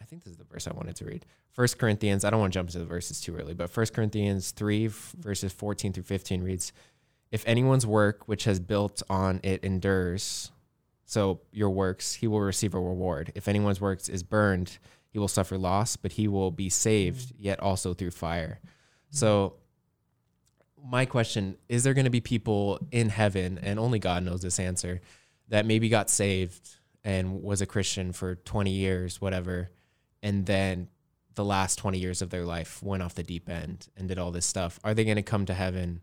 I 0.00 0.04
think 0.04 0.22
this 0.22 0.30
is 0.30 0.38
the 0.38 0.44
verse 0.44 0.68
I 0.68 0.72
wanted 0.72 0.94
to 0.96 1.04
read. 1.04 1.26
First 1.52 1.78
Corinthians, 1.78 2.24
I 2.24 2.30
don't 2.30 2.38
want 2.38 2.52
to 2.52 2.56
jump 2.56 2.68
into 2.68 2.78
the 2.78 2.86
verses 2.86 3.20
too 3.20 3.36
early, 3.36 3.54
but 3.54 3.68
First 3.68 3.92
Corinthians 3.92 4.52
3, 4.52 4.86
verses 4.86 5.52
14 5.52 5.92
through 5.92 6.04
15 6.04 6.42
reads, 6.42 6.72
If 7.32 7.46
anyone's 7.46 7.86
work 7.86 8.28
which 8.28 8.44
has 8.44 8.60
built 8.60 9.02
on 9.10 9.40
it 9.42 9.64
endures, 9.64 10.52
so 11.06 11.40
your 11.50 11.70
works, 11.70 12.14
he 12.14 12.28
will 12.28 12.40
receive 12.40 12.74
a 12.74 12.80
reward. 12.80 13.32
If 13.34 13.48
anyone's 13.48 13.80
works 13.80 14.08
is 14.08 14.22
burned, 14.22 14.78
he 15.08 15.18
will 15.18 15.28
suffer 15.28 15.58
loss, 15.58 15.96
but 15.96 16.12
he 16.12 16.28
will 16.28 16.50
be 16.50 16.68
saved, 16.68 17.34
mm-hmm. 17.34 17.42
yet 17.42 17.60
also 17.60 17.94
through 17.94 18.12
fire. 18.12 18.60
Mm-hmm. 18.60 19.16
So, 19.16 19.54
my 20.88 21.04
question 21.04 21.56
is 21.68 21.82
there 21.82 21.94
going 21.94 22.04
to 22.04 22.10
be 22.10 22.20
people 22.20 22.78
in 22.92 23.08
heaven, 23.08 23.58
and 23.60 23.80
only 23.80 23.98
God 23.98 24.22
knows 24.22 24.42
this 24.42 24.60
answer, 24.60 25.00
that 25.48 25.66
maybe 25.66 25.88
got 25.88 26.10
saved 26.10 26.76
and 27.06 27.40
was 27.40 27.60
a 27.60 27.66
Christian 27.66 28.12
for 28.12 28.34
20 28.34 28.72
years, 28.72 29.20
whatever, 29.20 29.70
and 30.24 30.44
then 30.44 30.88
the 31.36 31.44
last 31.44 31.76
20 31.78 31.98
years 31.98 32.20
of 32.20 32.30
their 32.30 32.44
life 32.44 32.82
went 32.82 33.00
off 33.00 33.14
the 33.14 33.22
deep 33.22 33.48
end 33.48 33.86
and 33.96 34.08
did 34.08 34.18
all 34.18 34.32
this 34.32 34.44
stuff? 34.44 34.80
Are 34.82 34.92
they 34.92 35.04
going 35.04 35.16
to 35.16 35.22
come 35.22 35.46
to 35.46 35.54
heaven, 35.54 36.00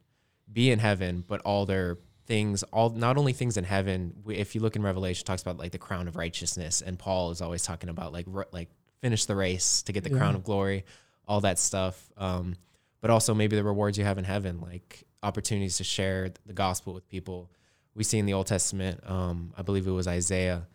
be 0.52 0.72
in 0.72 0.80
heaven, 0.80 1.22
but 1.28 1.42
all 1.42 1.66
their 1.66 1.98
things 2.26 2.64
all 2.72 2.90
not 2.90 3.18
only 3.18 3.34
things 3.34 3.58
in 3.58 3.66
heaven 3.66 4.14
if 4.30 4.56
you 4.56 4.62
look 4.62 4.78
in 4.78 4.82
revelation 4.82 5.24
it 5.24 5.26
talks 5.26 5.42
about 5.42 5.58
like 5.58 5.74
the 5.74 5.78
crown 5.78 6.08
of 6.08 6.16
righteousness 6.16 6.82
and 6.82 6.98
paul 6.98 7.32
is 7.32 7.42
always 7.42 7.64
talking 7.64 7.90
about 7.90 8.14
like 8.14 8.26
like 8.54 8.70
finish 9.02 9.26
the 9.26 9.36
race 9.36 9.82
to 9.82 9.92
get 9.92 10.06
the 10.06 10.10
crown 10.10 10.34
of 10.34 10.42
glory 10.42 10.86
all 11.28 11.42
that 11.42 11.60
stuff. 11.60 12.10
Um 12.18 12.56
but 13.02 13.12
also 13.12 13.34
maybe 13.34 13.58
the 13.58 13.64
rewards 13.66 13.98
you 13.98 14.06
have 14.06 14.18
in 14.18 14.24
heaven 14.24 14.62
like 14.62 15.04
opportunities 15.22 15.76
to 15.80 15.84
share 15.84 16.30
the 16.46 16.54
gospel 16.54 16.94
with 16.94 17.10
people. 17.10 17.52
We 17.94 18.06
see 18.06 18.20
in 18.20 18.26
the 18.26 18.34
old 18.34 18.48
testament 18.48 19.02
um 19.06 19.52
i 19.58 19.62
believe 19.62 19.86
it 19.86 19.92
was 19.92 20.08
isaiah 20.08 20.66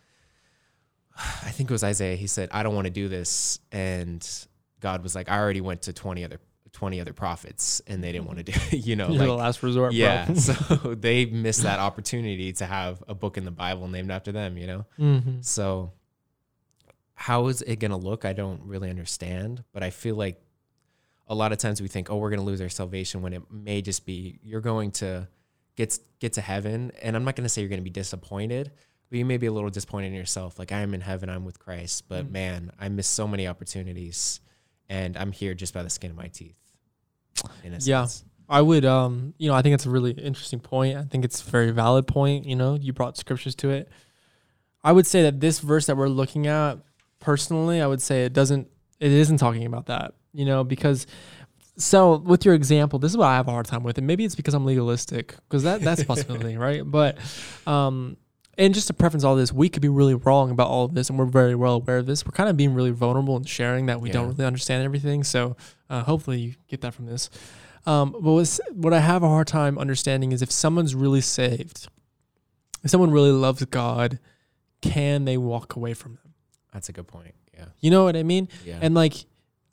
i 1.19 1.51
think 1.51 1.69
it 1.71 1.73
was 1.73 1.83
isaiah 1.85 2.17
he 2.17 2.27
said 2.27 2.49
i 2.53 2.63
don't 2.63 2.75
want 2.75 2.85
to 2.87 2.91
do 2.93 3.09
this 3.09 3.59
and 3.73 4.47
god 4.81 5.03
was 5.03 5.15
like 5.15 5.29
i 5.29 5.37
already 5.39 5.61
went 5.61 5.83
to 5.83 5.93
20 5.93 6.25
other 6.25 6.39
20 6.73 7.01
other 7.01 7.13
prophets 7.13 7.81
and 7.87 8.05
they 8.05 8.13
didn't 8.13 8.27
want 8.27 8.39
to 8.39 8.45
do 8.45 8.53
it 8.71 8.73
you 8.87 8.95
know 8.95 9.09
You're 9.09 9.27
the 9.27 9.33
last 9.35 9.63
resort, 9.63 9.93
yeah 9.95 10.27
bro. 10.27 10.35
so 10.37 10.53
they 10.95 11.25
missed 11.27 11.63
that 11.63 11.81
opportunity 11.81 12.53
to 12.55 12.67
have 12.67 13.03
a 13.09 13.15
book 13.15 13.37
in 13.37 13.45
the 13.45 13.51
bible 13.51 13.89
named 13.89 14.11
after 14.11 14.31
them 14.33 14.57
you 14.59 14.67
know 14.67 14.87
Mhm. 14.99 15.45
so 15.45 15.93
how 17.15 17.49
is 17.49 17.63
it 17.63 17.77
going 17.81 17.91
to 17.91 17.97
look 17.97 18.25
i 18.25 18.33
don't 18.33 18.63
really 18.63 18.91
understand 18.91 19.65
but 19.73 19.83
i 19.83 19.91
feel 19.91 20.15
like 20.15 20.41
a 21.27 21.35
lot 21.35 21.53
of 21.53 21.59
times 21.59 21.83
we 21.83 21.89
think 21.89 22.11
oh 22.11 22.17
we're 22.17 22.31
going 22.31 22.39
to 22.41 22.47
lose 22.47 22.61
our 22.61 22.69
salvation 22.69 23.23
when 23.23 23.33
it 23.33 23.43
may 23.51 23.83
just 23.83 24.07
be 24.07 24.39
you're 24.43 24.61
going 24.61 24.91
to 24.93 25.27
get 25.75 25.99
get 26.21 26.35
to 26.35 26.41
heaven 26.41 26.93
and 27.03 27.17
i'm 27.17 27.25
not 27.25 27.35
going 27.35 27.43
to 27.45 27.49
say 27.49 27.61
you're 27.61 27.69
going 27.69 27.81
to 27.81 27.85
be 27.85 27.91
disappointed 27.91 28.71
you 29.11 29.25
may 29.25 29.37
be 29.39 29.47
a 29.47 29.53
little 29.53 29.71
disappointed 29.71 30.09
in 30.09 30.15
yourself 30.15 30.59
like 30.59 30.71
i 30.73 30.81
am 30.81 30.93
in 30.95 31.01
heaven 31.01 31.29
i'm 31.31 31.45
with 31.45 31.59
christ 31.59 32.05
but 32.09 32.27
Mm. 32.27 32.31
man 32.33 32.73
i 32.79 32.89
miss 32.89 33.07
so 33.07 33.27
many 33.27 33.47
opportunities 33.47 34.41
and 34.89 35.17
i'm 35.17 35.33
here 35.33 35.55
just 35.55 35.73
by 35.75 35.83
the 35.83 35.91
skin 35.91 36.11
of 36.11 36.17
my 36.17 36.29
teeth 36.29 36.59
in 37.65 37.73
a 37.73 37.79
Yeah. 37.81 38.05
sense. 38.05 38.25
I 38.51 38.63
would, 38.63 38.87
um, 38.87 39.35
you 39.37 39.47
know, 39.49 39.55
I 39.55 39.61
think 39.61 39.75
it's 39.75 39.85
a 39.85 39.91
really 39.91 40.13
interesting 40.13 40.59
point. 40.59 40.97
I 40.97 41.03
think 41.03 41.23
it's 41.23 41.47
a 41.47 41.51
very 41.51 41.71
valid 41.71 42.07
point. 42.07 42.47
You 42.47 42.57
know, 42.57 42.77
you 42.81 42.95
brought 42.95 43.19
scriptures 43.19 43.55
to 43.57 43.69
it. 43.69 43.91
I 44.83 44.91
would 44.93 45.07
say 45.07 45.23
that 45.25 45.39
this 45.39 45.59
verse 45.59 45.85
that 45.85 45.99
we're 45.99 46.09
looking 46.09 46.47
at, 46.47 46.79
personally, 47.21 47.83
I 47.83 47.87
would 47.87 48.01
say 48.01 48.25
it 48.25 48.33
doesn't, 48.33 48.67
it 49.01 49.13
isn't 49.13 49.37
talking 49.37 49.67
about 49.67 49.85
that. 49.87 50.15
You 50.33 50.47
know, 50.47 50.65
because 50.65 51.07
so 51.77 52.17
with 52.17 52.47
your 52.47 52.55
example, 52.55 52.99
this 52.99 53.11
is 53.13 53.19
what 53.19 53.27
I 53.27 53.37
have 53.37 53.49
a 53.49 53.51
hard 53.51 53.67
time 53.67 53.83
with, 53.83 53.99
and 53.99 54.07
maybe 54.07 54.25
it's 54.25 54.35
because 54.35 54.55
I'm 54.55 54.65
legalistic, 54.65 55.37
because 55.49 55.65
that 55.65 55.83
that's 55.83 56.01
a 56.01 56.07
possibility, 56.07 56.57
right? 56.67 56.83
But, 56.91 57.19
um, 57.67 58.17
and 58.59 58.75
just 58.75 58.89
to 58.89 58.93
preference 58.95 59.25
all 59.25 59.37
this, 59.37 59.53
we 59.53 59.69
could 59.69 59.81
be 59.83 59.89
really 59.89 60.15
wrong 60.15 60.51
about 60.51 60.69
all 60.69 60.85
of 60.85 60.95
this, 60.95 61.09
and 61.09 61.19
we're 61.19 61.25
very 61.27 61.55
well 61.55 61.75
aware 61.75 61.99
of 61.99 62.07
this. 62.07 62.27
We're 62.27 62.33
kind 62.33 62.51
of 62.51 62.57
being 62.57 62.75
really 62.75 62.91
vulnerable 62.91 63.37
and 63.37 63.49
sharing 63.49 63.87
that 63.87 64.01
we 64.01 64.11
don't 64.11 64.29
really 64.29 64.45
understand 64.45 64.85
everything. 64.85 65.23
So, 65.25 65.57
uh, 65.89 66.03
hopefully, 66.03 66.39
you 66.41 66.55
get 66.69 66.81
that 66.83 66.93
from 66.93 67.07
this. 67.07 67.31
Um, 67.87 68.13
but 68.13 68.33
what's, 68.33 68.61
what 68.73 68.93
I 68.93 68.99
have 69.01 69.23
a 69.23 69.29
hard 69.29 69.47
time 69.47 69.79
understanding 69.79 70.33
is 70.33 70.43
if 70.43 70.51
someone's 70.51 70.95
really 70.95 71.23
saved, 71.23 71.89
if 72.85 72.91
someone 72.91 73.11
really 73.13 73.31
loves 73.33 73.65
God, 73.65 74.19
can 74.83 75.25
they 75.25 75.39
walk 75.39 75.77
away 75.77 75.95
from 75.95 76.13
Him? 76.13 76.35
that's 76.73 76.91
a 76.91 76.93
good 76.93 77.09
point 77.09 77.35
yeah 77.57 77.65
You 77.81 77.91
know 77.91 78.05
what 78.05 78.15
I 78.15 78.23
mean? 78.23 78.49
yeah 78.65 78.79
And 78.83 78.95
like, 78.95 79.15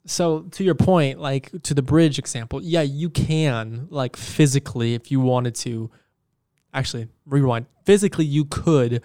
so 0.06 0.42
to 0.52 0.64
your 0.64 0.74
point, 0.74 1.20
like 1.20 1.50
to 1.64 1.74
the 1.74 1.82
bridge 1.82 2.18
example, 2.18 2.62
yeah, 2.62 2.82
you 2.82 3.10
can 3.10 3.86
like 3.90 4.16
physically, 4.16 4.94
if 4.94 5.10
you 5.10 5.20
wanted 5.20 5.54
to, 5.56 5.90
actually 6.76 7.08
rewind. 7.24 7.66
Physically, 7.84 8.24
you 8.24 8.44
could 8.44 9.02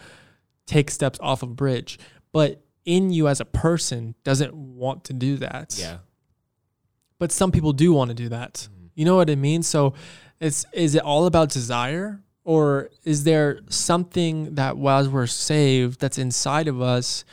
take 0.68 0.92
steps 0.92 1.18
off 1.22 1.42
of 1.44 1.50
a 1.52 1.54
bridge, 1.54 1.98
but 2.32 2.62
in 2.86 3.12
you 3.12 3.28
as 3.28 3.40
a 3.40 3.46
person 3.46 4.16
doesn't 4.24 4.54
want 4.54 5.04
to 5.06 5.14
do 5.14 5.38
that. 5.38 5.76
yeah 5.80 5.98
But 7.20 7.32
some 7.32 7.52
people 7.52 7.74
do 7.74 7.94
want 7.94 8.10
to 8.10 8.16
do 8.16 8.30
that. 8.30 8.54
Mhm. 8.72 8.90
You 8.96 9.06
know 9.06 9.16
what 9.16 9.30
I 9.30 9.36
mean? 9.36 9.64
So 9.64 9.94
it's 10.40 10.66
is 10.74 10.96
it 10.96 11.04
all 11.04 11.26
about 11.26 11.50
desire 11.50 12.24
or 12.44 12.90
is 13.04 13.24
there 13.24 13.60
something 13.70 14.56
that 14.56 14.78
while 14.78 15.08
we're 15.10 15.28
saved 15.28 16.00
that's 16.02 16.18
inside 16.18 16.68
of 16.68 16.82
us, 16.82 17.24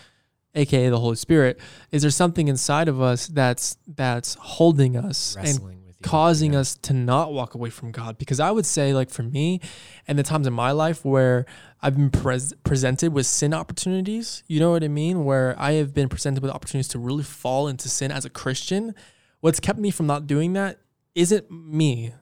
aka 0.55 0.90
the 0.90 1.01
Holy 1.01 1.16
Spirit, 1.16 1.59
is 1.90 2.03
there 2.03 2.11
something 2.11 2.48
inside 2.48 2.88
of 2.88 3.01
us 3.01 3.27
that's 3.29 3.79
that's 3.87 4.35
holding 4.35 4.96
us 4.96 5.35
and 5.37 5.44
wrestling 5.46 5.79
with 5.87 5.88
you 5.88 5.88
causing 6.02 6.52
yeah. 6.52 6.61
us 6.61 6.76
to 6.76 6.92
not 6.92 7.32
walk 7.32 7.54
away 7.54 7.70
from 7.70 7.90
God. 7.90 8.18
Because 8.18 8.40
I 8.40 8.50
would 8.50 8.66
say, 8.66 8.92
like 8.92 9.11
for 9.11 9.22
me, 9.22 9.61
and 10.06 10.18
the 10.18 10.22
times 10.22 10.46
in 10.46 10.52
my 10.52 10.70
life 10.70 11.04
where 11.04 11.46
I've 11.82 11.96
been 11.96 12.11
pres- 12.11 12.54
presented 12.64 13.12
with 13.12 13.26
sin 13.26 13.52
opportunities, 13.52 14.42
you 14.46 14.61
know 14.61 14.70
what 14.70 14.84
I 14.84 14.88
mean? 14.88 15.24
Where 15.24 15.54
I 15.58 15.72
have 15.72 15.94
been 15.94 16.08
presented 16.08 16.42
with 16.42 16.52
opportunities 16.52 16.88
to 16.88 16.98
really 16.98 17.24
fall 17.24 17.68
into 17.68 17.88
sin 17.88 18.11
as 18.11 18.24
a 18.24 18.30
Christian. 18.30 18.94
What's 19.40 19.61
kept 19.61 19.78
me 19.78 19.90
from 19.90 20.06
not 20.06 20.26
doing 20.26 20.52
that 20.54 20.80
isn't 21.14 21.50
me. 21.50 22.12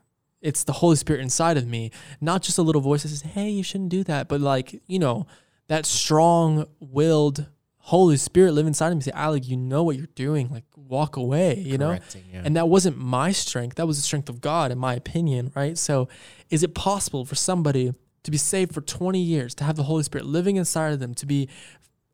It's 0.40 0.64
the 0.64 0.74
Holy 0.74 0.96
Spirit 0.96 1.22
inside 1.22 1.56
of 1.56 1.66
me, 1.66 1.90
not 2.20 2.42
just 2.42 2.58
a 2.58 2.62
little 2.62 2.80
voice 2.80 3.02
that 3.02 3.08
says, 3.08 3.22
"Hey, 3.22 3.50
you 3.50 3.62
shouldn't 3.62 3.88
do 3.88 4.04
that," 4.04 4.28
but 4.28 4.40
like 4.40 4.80
you 4.86 4.98
know, 4.98 5.26
that 5.68 5.86
strong-willed 5.86 7.46
Holy 7.86 8.16
Spirit 8.16 8.52
live 8.52 8.66
inside 8.66 8.88
of 8.88 8.96
me. 8.96 9.02
Say, 9.02 9.12
"Alec, 9.14 9.46
you 9.48 9.56
know 9.56 9.82
what 9.84 9.96
you're 9.96 10.08
doing. 10.14 10.48
Like, 10.50 10.64
walk 10.76 11.16
away." 11.16 11.58
You 11.58 11.78
know, 11.78 11.92
yeah. 12.32 12.42
and 12.44 12.56
that 12.56 12.68
wasn't 12.68 12.98
my 12.98 13.32
strength. 13.32 13.76
That 13.76 13.86
was 13.86 13.96
the 13.96 14.02
strength 14.02 14.28
of 14.28 14.40
God, 14.40 14.72
in 14.72 14.78
my 14.78 14.94
opinion, 14.94 15.52
right? 15.54 15.78
So, 15.78 16.08
is 16.50 16.62
it 16.62 16.74
possible 16.74 17.24
for 17.24 17.34
somebody 17.34 17.92
to 18.24 18.30
be 18.30 18.36
saved 18.36 18.74
for 18.74 18.80
20 18.80 19.20
years, 19.20 19.54
to 19.54 19.64
have 19.64 19.76
the 19.76 19.84
Holy 19.84 20.02
Spirit 20.02 20.26
living 20.26 20.56
inside 20.56 20.92
of 20.92 20.98
them, 20.98 21.14
to 21.14 21.26
be 21.26 21.48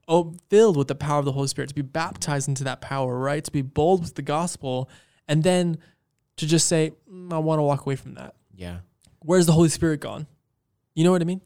oh, 0.09 0.35
filled 0.51 0.77
with 0.77 0.89
the 0.89 0.95
power 0.95 1.21
of 1.21 1.25
the 1.25 1.33
Holy 1.33 1.49
Spirit, 1.49 1.69
to 1.69 1.75
be 1.75 1.81
baptized 1.81 2.49
into 2.49 2.65
that 2.65 2.83
power, 2.83 3.19
right? 3.19 3.43
To 3.45 3.53
be 3.53 3.63
bold 3.63 4.03
with 4.03 4.15
the 4.15 4.23
gospel, 4.23 4.91
and 5.27 5.43
then 5.43 5.79
to 6.37 6.47
just 6.47 6.69
say, 6.69 6.93
"Mm, 7.11 7.33
I 7.33 7.39
want 7.39 7.61
to 7.61 7.63
walk 7.63 7.87
away 7.87 7.97
from 7.97 8.15
that. 8.15 8.35
yeah 8.55 8.79
Where's 9.21 9.47
the 9.47 9.53
Holy 9.53 9.71
Spirit 9.71 10.01
gone? 10.01 10.27
You 10.95 11.05
know 11.05 11.13
what 11.13 11.23
I 11.23 11.25
mean? 11.25 11.41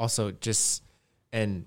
also 0.00 0.30
just 0.32 0.82
and 1.32 1.66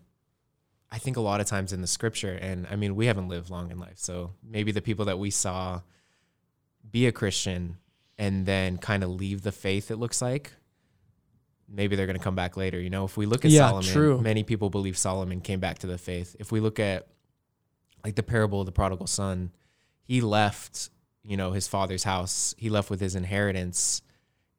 I 0.94 1.00
think 1.00 1.18
a 1.18 1.22
lot 1.22 1.42
of 1.42 1.48
times 1.48 1.74
in 1.74 1.82
the 1.82 1.88
scripture, 1.88 2.38
and 2.40 2.68
I 2.70 2.76
mean, 2.76 2.96
we 2.96 3.08
haven't 3.08 3.28
lived 3.28 3.50
long 3.50 3.72
in 3.72 3.80
life, 3.80 3.98
so 3.98 4.32
maybe 4.44 4.72
the 4.72 4.82
people 4.82 5.06
that 5.06 5.18
we 5.18 5.32
saw 5.32 5.82
be 6.90 7.08
a 7.08 7.12
Christian 7.12 7.78
and 8.20 8.46
then 8.46 8.78
kind 8.78 9.04
of 9.04 9.10
leave 9.10 9.42
the 9.42 9.52
faith, 9.52 9.90
it 9.90 9.96
looks 9.96 10.22
like, 10.22 10.54
maybe 11.68 11.96
they're 11.96 12.06
going 12.06 12.18
to 12.18 12.24
come 12.24 12.36
back 12.36 12.56
later. 12.56 12.80
You 12.80 12.92
know, 12.92 13.06
if 13.06 13.18
we 13.18 13.26
look 13.26 13.44
at 13.44 13.50
Yeah, 13.50 13.70
Solomon, 13.70 13.92
true. 13.92 14.22
many 14.22 14.44
people 14.44 14.70
believe 14.70 14.96
Solomon 14.96 15.42
came 15.42 15.60
back 15.60 15.80
to 15.80 15.88
the 15.88 15.98
faith. 15.98 16.36
If 16.40 16.52
we 16.52 16.60
look 16.60 16.80
at 16.80 17.08
like 18.06 18.14
the 18.16 18.22
parable 18.22 18.60
of 18.60 18.68
the 18.68 18.72
prodigal 18.72 19.08
son, 19.08 19.52
he 20.04 20.22
left, 20.22 20.90
you 21.24 21.38
know, 21.38 21.54
his 21.54 21.68
father's 21.68 22.04
house, 22.04 22.54
he 22.58 22.70
left 22.70 22.92
with 22.92 23.00
his 23.00 23.16
inheritance 23.16 24.04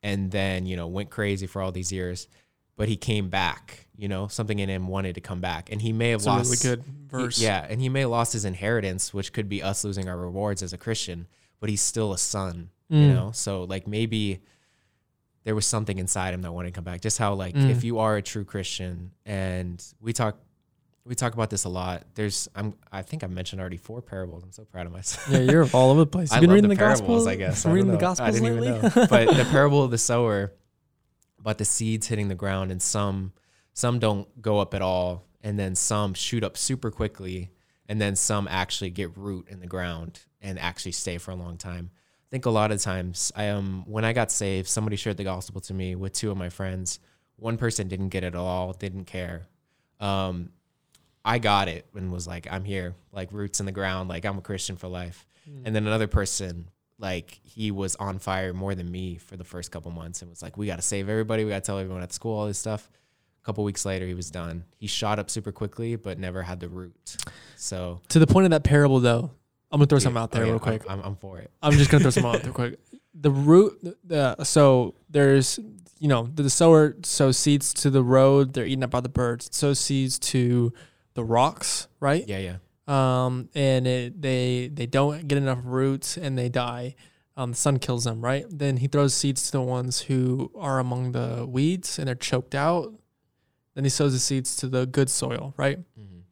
and 0.03 0.33
then, 0.33 0.67
you 0.67 0.77
know, 0.77 0.89
went 0.89 1.11
crazy 1.11 1.47
for 1.47 1.63
all 1.63 1.71
these 1.71 1.93
years. 1.93 2.27
But 2.77 2.89
he 2.89 2.97
came 2.97 3.29
back, 3.31 3.87
you 3.97 4.09
know, 4.09 4.27
something 4.27 4.59
in 4.59 4.69
him 4.69 4.89
wanted 4.89 5.15
to 5.15 5.21
come 5.21 5.41
back. 5.41 5.71
And 5.71 5.81
he 5.81 5.93
may 5.93 6.11
have 6.11 6.23
a 6.23 6.27
lost 6.27 6.51
really 6.65 6.77
good 6.77 6.85
he- 6.85 6.93
verse. 7.07 7.39
yeah, 7.41 7.65
and 7.69 7.81
he 7.81 7.89
may 7.89 8.01
have 8.01 8.11
lost 8.11 8.33
his 8.33 8.45
inheritance, 8.45 9.15
which 9.15 9.33
could 9.33 9.49
be 9.49 9.63
us 9.63 9.85
losing 9.85 10.09
our 10.09 10.17
rewards 10.17 10.63
as 10.63 10.73
a 10.73 10.79
Christian, 10.79 11.29
but 11.61 11.69
he's 11.71 11.81
still 11.83 12.13
a 12.13 12.19
son, 12.19 12.71
you 12.89 12.99
Mm. 13.11 13.15
know? 13.15 13.31
So 13.33 13.63
like 13.65 13.87
maybe 13.87 14.41
there 15.45 15.55
was 15.55 15.67
something 15.67 15.99
inside 15.99 16.35
him 16.35 16.43
that 16.43 16.53
wanted 16.53 16.69
to 16.71 16.73
come 16.75 16.85
back. 16.85 17.01
Just 17.01 17.19
how 17.19 17.35
like 17.35 17.55
Mm. 17.55 17.71
if 17.71 17.85
you 17.85 17.99
are 18.01 18.17
a 18.17 18.23
true 18.23 18.45
Christian 18.45 19.13
and 19.27 19.83
we 20.01 20.13
talk 20.13 20.37
we 21.07 21.15
talk 21.15 21.35
about 21.35 21.51
this 21.51 21.65
a 21.65 21.69
lot. 21.69 22.03
There's 22.15 22.49
I'm 22.55 22.73
I 22.91 23.03
think 23.03 23.23
I 23.23 23.27
mentioned 23.27 23.61
already 23.61 23.77
four 23.77 24.01
parables. 24.01 24.43
I'm 24.43 24.53
so 24.53 24.65
proud 24.65 24.87
of 24.87 24.93
myself. 24.93 25.29
Yeah, 25.31 25.41
you're 25.41 25.69
all 25.75 25.91
over 25.91 26.01
the 26.01 26.07
place. 26.07 26.33
I 26.33 26.37
You've 26.37 26.41
been 26.41 26.49
love 26.51 26.55
reading 26.55 26.71
the 26.71 26.75
the, 26.77 26.79
parables, 26.79 27.01
gospels. 27.01 27.27
I 27.27 27.35
guess. 27.37 27.67
I 27.67 27.71
reading 27.73 27.89
don't 27.89 27.97
the 27.99 28.01
gospels 28.01 28.29
I 28.29 28.33
didn't 28.33 28.61
lately. 28.61 28.69
even 28.69 28.83
know. 28.97 29.07
but 29.11 29.37
the 29.37 29.45
parable 29.51 29.83
of 29.85 29.91
the 29.91 29.99
sower 29.99 30.53
about 31.45 31.59
the 31.59 31.65
seeds 31.65 32.07
hitting 32.07 32.29
the 32.29 32.35
ground 32.35 32.73
and 32.73 32.81
some 32.81 33.31
some 33.75 33.99
don't 33.99 34.41
go 34.41 34.61
up 34.61 34.73
at 34.73 34.81
all 34.81 35.27
and 35.43 35.59
then 35.59 35.75
some 35.75 36.15
shoot 36.15 36.43
up 36.43 36.57
super 36.57 36.91
quickly 36.91 37.51
and 37.87 38.01
then 38.01 38.17
some 38.17 38.49
actually 38.49 38.89
get 38.89 39.15
root 39.15 39.47
in 39.51 39.61
the 39.61 39.67
ground 39.67 40.21
and 40.41 40.59
actually 40.59 40.93
stay 40.93 41.19
for 41.19 41.33
a 41.33 41.35
long 41.35 41.59
time. 41.59 41.91
I 41.93 42.31
think 42.31 42.47
a 42.47 42.51
lot 42.51 42.73
of 42.73 42.81
times 42.81 43.31
I 43.37 43.51
um 43.51 43.85
when 43.87 44.07
I 44.07 44.15
got 44.15 44.33
saved, 44.33 44.69
somebody 44.69 44.97
shared 44.97 45.19
the 45.19 45.25
gospel 45.25 45.61
to 45.63 45.75
me 45.75 45.95
with 45.95 46.15
two 46.15 46.31
of 46.31 46.39
my 46.39 46.49
friends. 46.49 46.99
One 47.37 47.59
person 47.59 47.89
didn't 47.89 48.09
get 48.09 48.25
it 48.25 48.29
at 48.29 48.35
all, 48.37 48.73
didn't 48.73 49.05
care. 49.05 49.43
Um 50.01 50.49
I 51.27 51.39
got 51.39 51.69
it 51.69 51.87
and 51.95 52.11
was 52.11 52.27
like, 52.27 52.49
I'm 52.51 52.65
here, 52.65 52.95
like 53.13 53.33
roots 53.33 53.61
in 53.61 53.67
the 53.67 53.73
ground, 53.73 54.09
like 54.09 54.25
I'm 54.25 54.39
a 54.39 54.43
Christian 54.43 54.77
for 54.77 54.89
life. 54.89 55.27
And 55.67 55.77
then 55.77 55.87
another 55.87 56.07
person, 56.07 56.71
like 56.99 57.41
he 57.43 57.71
was 57.71 57.97
on 57.97 58.19
fire 58.19 58.53
more 58.53 58.75
than 58.75 58.91
me 58.91 59.17
for 59.17 59.37
the 59.37 59.45
first 59.45 59.71
couple 59.71 59.91
months 59.91 60.23
and 60.23 60.31
was 60.31 60.43
like, 60.43 60.57
we 60.57 60.67
got 60.67 60.77
to 60.77 60.83
save 60.83 61.09
everybody. 61.09 61.45
We 61.45 61.51
got 61.51 61.63
to 61.63 61.67
tell 61.67 61.79
everyone 61.79 62.03
at 62.03 62.13
school 62.13 62.39
all 62.39 62.47
this 62.47 62.59
stuff. 62.59 62.89
A 63.43 63.45
couple 63.45 63.65
weeks 63.65 63.85
later, 63.85 64.07
he 64.07 64.15
was 64.15 64.31
done. 64.31 64.65
He 64.77 64.87
shot 64.87 65.19
up 65.19 65.29
super 65.29 65.53
quickly, 65.53 65.97
but 65.97 66.19
never 66.19 66.43
had 66.43 66.61
the 66.61 66.69
root. 66.69 67.17
So 67.57 68.01
To 68.09 68.19
the 68.19 68.27
point 68.27 68.47
of 68.47 68.51
that 68.53 68.65
parable, 68.65 69.01
though, 69.01 69.33
I'm 69.71 69.79
gonna 69.79 69.87
throw 69.87 69.97
yeah, 69.97 70.03
something 70.05 70.23
out 70.23 70.31
there 70.31 70.43
oh, 70.43 70.47
yeah, 70.47 70.51
real 70.53 70.61
quick. 70.61 70.83
I'm, 70.89 71.01
I'm, 71.01 71.07
I'm 71.07 71.17
for 71.17 71.39
it. 71.39 71.51
I'm 71.61 71.73
just 71.73 71.91
gonna 71.91 72.03
throw 72.03 72.11
some 72.11 72.25
out 72.25 72.43
there 72.43 72.53
quick. 72.55 72.79
The 73.13 73.31
root, 73.31 73.99
the 74.05 74.43
so 74.45 74.95
there's 75.11 75.59
you 75.99 76.09
know 76.09 76.29
the 76.33 76.49
sower 76.49 76.97
sows 77.03 77.37
seeds 77.37 77.75
to 77.75 77.91
the 77.91 78.03
road. 78.03 78.53
They're 78.53 78.67
eaten 78.67 78.85
up 78.85 78.91
by 78.91 79.01
the 79.01 79.09
birds. 79.09 79.47
It 79.47 79.55
sows 79.55 79.81
seeds 79.81 80.19
to 80.21 80.73
the 81.15 81.25
rocks, 81.25 81.89
right? 81.99 82.27
Yeah, 82.27 82.39
yeah. 82.39 82.57
Um, 82.87 83.49
and 83.55 83.87
it, 83.87 84.21
they 84.21 84.69
they 84.73 84.87
don't 84.87 85.27
get 85.27 85.39
enough 85.39 85.61
roots 85.65 86.17
and 86.19 86.37
they 86.37 86.49
die. 86.51 86.95
Um, 87.37 87.51
the 87.53 87.57
sun 87.57 87.79
kills 87.79 88.05
them, 88.05 88.21
right? 88.23 88.45
Then 88.51 88.77
he 88.77 88.87
throws 88.89 89.15
seeds 89.15 89.47
to 89.47 89.53
the 89.53 89.63
ones 89.63 90.03
who 90.03 90.51
are 90.57 90.79
among 90.79 91.13
the 91.13 91.47
weeds 91.49 91.99
and 91.99 92.07
they're 92.09 92.15
choked 92.15 92.55
out. 92.55 92.93
Then 93.75 93.85
he 93.85 93.91
sows 93.91 94.13
the 94.13 94.19
seeds 94.19 94.55
to 94.57 94.69
the 94.69 94.87
good 94.87 95.09
soil, 95.11 95.55
right? 95.57 95.79
Mhm. 95.99 96.23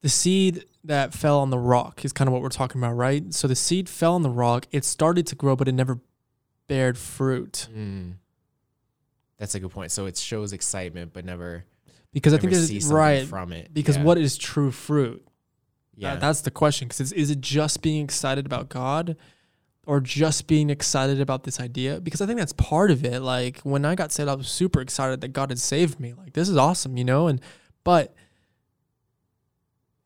the 0.00 0.08
seed 0.10 0.66
that 0.84 1.14
fell 1.14 1.38
on 1.40 1.48
the 1.48 1.58
rock 1.58 2.04
is 2.04 2.12
kind 2.12 2.28
of 2.28 2.32
what 2.34 2.42
we're 2.42 2.48
talking 2.50 2.78
about, 2.78 2.92
right? 2.92 3.32
So 3.32 3.48
the 3.48 3.56
seed 3.56 3.88
fell 3.88 4.14
on 4.14 4.20
the 4.22 4.28
rock. 4.28 4.66
It 4.70 4.84
started 4.84 5.26
to 5.28 5.34
grow, 5.34 5.56
but 5.56 5.66
it 5.66 5.72
never 5.72 5.98
bared 6.68 6.98
fruit 6.98 7.68
Mm. 7.74 8.14
That's 9.38 9.54
a 9.54 9.60
good 9.60 9.70
point. 9.70 9.90
So 9.92 10.04
it 10.06 10.16
shows 10.18 10.52
excitement, 10.52 11.12
but 11.14 11.24
never, 11.24 11.64
because 12.14 12.32
I 12.32 12.38
think 12.38 12.54
there's 12.54 12.86
right. 12.86 13.26
from 13.26 13.52
it. 13.52 13.74
Because 13.74 13.98
yeah. 13.98 14.04
what 14.04 14.16
is 14.16 14.38
true 14.38 14.70
fruit? 14.70 15.22
Yeah. 15.94 16.12
That- 16.12 16.20
that's 16.20 16.40
the 16.40 16.50
question. 16.50 16.88
Because 16.88 17.12
is 17.12 17.30
it 17.30 17.42
just 17.42 17.82
being 17.82 18.02
excited 18.02 18.46
about 18.46 18.70
God, 18.70 19.16
or 19.86 20.00
just 20.00 20.46
being 20.46 20.70
excited 20.70 21.20
about 21.20 21.44
this 21.44 21.60
idea? 21.60 22.00
Because 22.00 22.22
I 22.22 22.26
think 22.26 22.38
that's 22.38 22.54
part 22.54 22.90
of 22.90 23.04
it. 23.04 23.20
Like 23.20 23.60
when 23.60 23.84
I 23.84 23.94
got 23.94 24.12
saved, 24.12 24.30
I 24.30 24.34
was 24.34 24.48
super 24.48 24.80
excited 24.80 25.20
that 25.20 25.28
God 25.34 25.50
had 25.50 25.58
saved 25.58 26.00
me. 26.00 26.14
Like 26.14 26.32
this 26.32 26.48
is 26.48 26.56
awesome, 26.56 26.96
you 26.96 27.04
know. 27.04 27.26
And 27.26 27.40
but 27.82 28.14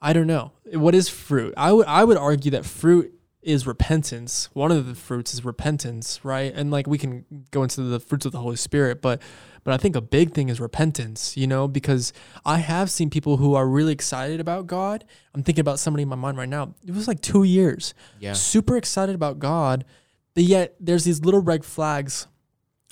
I 0.00 0.12
don't 0.12 0.26
know 0.26 0.52
what 0.72 0.94
is 0.94 1.08
fruit. 1.08 1.54
I 1.56 1.72
would 1.72 1.86
I 1.86 2.04
would 2.04 2.16
argue 2.16 2.50
that 2.52 2.64
fruit 2.64 3.14
is 3.42 3.66
repentance. 3.66 4.48
One 4.52 4.72
of 4.72 4.86
the 4.86 4.94
fruits 4.94 5.32
is 5.32 5.44
repentance, 5.44 6.20
right? 6.24 6.52
And 6.54 6.70
like 6.70 6.86
we 6.86 6.98
can 6.98 7.24
go 7.50 7.62
into 7.62 7.82
the 7.82 8.00
fruits 8.00 8.26
of 8.26 8.32
the 8.32 8.40
Holy 8.40 8.56
Spirit, 8.56 9.00
but 9.00 9.22
but 9.68 9.74
I 9.74 9.76
think 9.76 9.96
a 9.96 10.00
big 10.00 10.32
thing 10.32 10.48
is 10.48 10.60
repentance, 10.60 11.36
you 11.36 11.46
know, 11.46 11.68
because 11.68 12.14
I 12.42 12.56
have 12.56 12.90
seen 12.90 13.10
people 13.10 13.36
who 13.36 13.54
are 13.54 13.68
really 13.68 13.92
excited 13.92 14.40
about 14.40 14.66
God. 14.66 15.04
I'm 15.34 15.42
thinking 15.42 15.60
about 15.60 15.78
somebody 15.78 16.04
in 16.04 16.08
my 16.08 16.16
mind 16.16 16.38
right 16.38 16.48
now. 16.48 16.74
It 16.86 16.94
was 16.94 17.06
like 17.06 17.20
2 17.20 17.42
years. 17.42 17.92
yeah. 18.18 18.32
Super 18.32 18.78
excited 18.78 19.14
about 19.14 19.38
God, 19.38 19.84
but 20.32 20.44
yet 20.44 20.74
there's 20.80 21.04
these 21.04 21.20
little 21.22 21.42
red 21.42 21.66
flags 21.66 22.28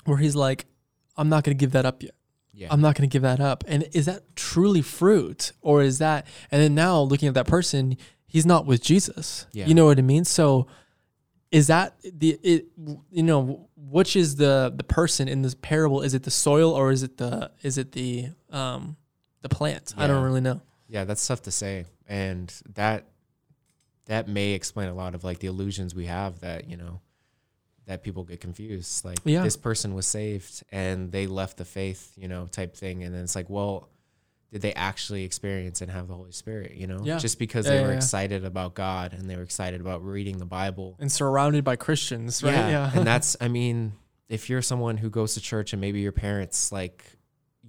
where 0.05 0.17
he's 0.17 0.35
like 0.35 0.67
I'm 1.17 1.29
not 1.29 1.43
going 1.43 1.57
to 1.57 1.59
give 1.59 1.71
that 1.71 1.87
up 1.87 2.03
yet. 2.03 2.13
Yeah. 2.53 2.67
I'm 2.69 2.79
not 2.79 2.93
going 2.93 3.09
to 3.09 3.11
give 3.11 3.23
that 3.23 3.39
up. 3.39 3.63
And 3.67 3.89
is 3.93 4.05
that 4.05 4.35
truly 4.35 4.83
fruit 4.83 5.53
or 5.63 5.81
is 5.81 5.97
that 5.97 6.27
and 6.51 6.61
then 6.61 6.75
now 6.75 7.01
looking 7.01 7.27
at 7.27 7.33
that 7.33 7.47
person, 7.47 7.97
he's 8.27 8.45
not 8.45 8.67
with 8.67 8.83
Jesus. 8.83 9.47
Yeah. 9.51 9.65
You 9.65 9.73
know 9.73 9.85
what 9.85 9.97
I 9.97 10.03
mean? 10.03 10.25
So 10.25 10.67
is 11.51 11.67
that 11.67 11.95
the 12.03 12.37
it 12.43 12.65
you 13.09 13.23
know 13.23 13.69
which 13.75 14.15
is 14.15 14.35
the 14.35 14.73
the 14.75 14.83
person 14.83 15.27
in 15.27 15.41
this 15.41 15.55
parable 15.55 16.01
is 16.01 16.13
it 16.13 16.23
the 16.23 16.31
soil 16.31 16.71
or 16.71 16.91
is 16.91 17.03
it 17.03 17.17
the 17.17 17.51
is 17.61 17.77
it 17.77 17.91
the 17.93 18.29
um 18.51 18.97
the 19.41 19.49
plant? 19.49 19.93
I 19.97 20.07
don't 20.07 20.23
really 20.23 20.41
know. 20.41 20.61
Yeah, 20.89 21.03
that's 21.03 21.25
tough 21.25 21.43
to 21.43 21.51
say, 21.51 21.85
and 22.07 22.53
that 22.73 23.05
that 24.05 24.27
may 24.27 24.51
explain 24.53 24.89
a 24.89 24.93
lot 24.93 25.15
of 25.15 25.23
like 25.23 25.39
the 25.39 25.47
illusions 25.47 25.93
we 25.93 26.05
have 26.05 26.39
that 26.39 26.69
you 26.69 26.77
know 26.77 27.01
that 27.85 28.03
people 28.03 28.23
get 28.23 28.41
confused. 28.41 29.05
Like 29.05 29.19
Yeah. 29.23 29.43
this 29.43 29.55
person 29.55 29.93
was 29.93 30.05
saved 30.05 30.63
and 30.71 31.09
they 31.11 31.25
left 31.27 31.55
the 31.57 31.63
faith, 31.65 32.11
you 32.17 32.27
know, 32.27 32.47
type 32.47 32.75
thing, 32.75 33.03
and 33.03 33.15
then 33.15 33.23
it's 33.23 33.35
like, 33.35 33.49
well, 33.49 33.87
did 34.51 34.61
they 34.61 34.73
actually 34.73 35.23
experience 35.23 35.81
and 35.81 35.91
have 35.91 36.07
the 36.07 36.13
Holy 36.15 36.31
Spirit? 36.31 36.75
You 36.75 36.87
know, 36.87 36.99
Yeah. 37.03 37.17
just 37.17 37.37
because 37.39 37.65
Yeah, 37.65 37.71
they 37.73 37.79
yeah, 37.81 37.87
were 37.87 37.93
excited 37.93 38.45
about 38.45 38.75
God 38.75 39.13
and 39.13 39.29
they 39.29 39.35
were 39.35 39.41
excited 39.43 39.81
about 39.81 40.03
reading 40.05 40.37
the 40.37 40.45
Bible. 40.45 40.95
And 40.99 41.11
surrounded 41.11 41.63
by 41.63 41.75
Christians, 41.75 42.41
right? 42.43 42.53
Yeah, 42.53 42.91
and 42.93 43.05
that's 43.11 43.35
I 43.41 43.47
mean, 43.49 43.93
if 44.29 44.49
you're 44.49 44.61
someone 44.61 44.97
who 44.97 45.09
goes 45.09 45.33
to 45.35 45.41
church 45.41 45.73
and 45.73 45.81
maybe 45.81 45.99
your 45.99 46.11
parents 46.13 46.71
like 46.71 47.03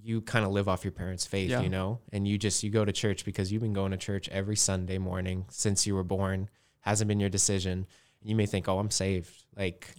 you 0.01 0.21
kind 0.21 0.45
of 0.45 0.51
live 0.51 0.69
off 0.69 0.85
your 0.85 0.93
parents' 0.93 1.25
faith, 1.25 1.51
you 1.61 1.67
know, 1.69 1.99
and 2.13 2.25
you 2.25 2.37
just 2.37 2.63
you 2.63 2.69
go 2.69 2.85
to 2.85 2.91
church 2.93 3.25
because 3.25 3.51
you've 3.51 3.61
been 3.61 3.73
going 3.73 3.91
to 3.91 3.97
church 3.97 4.29
every 4.29 4.55
Sunday 4.55 4.97
morning 4.97 5.45
since 5.49 5.85
you 5.85 5.93
were 5.93 6.03
born, 6.05 6.49
hasn't 6.79 7.07
been 7.09 7.19
your 7.19 7.29
decision. 7.29 7.85
You 8.21 8.35
may 8.35 8.45
think, 8.45 8.69
"Oh, 8.69 8.79
I'm 8.79 8.89
saved." 8.91 9.43
Like 9.57 9.93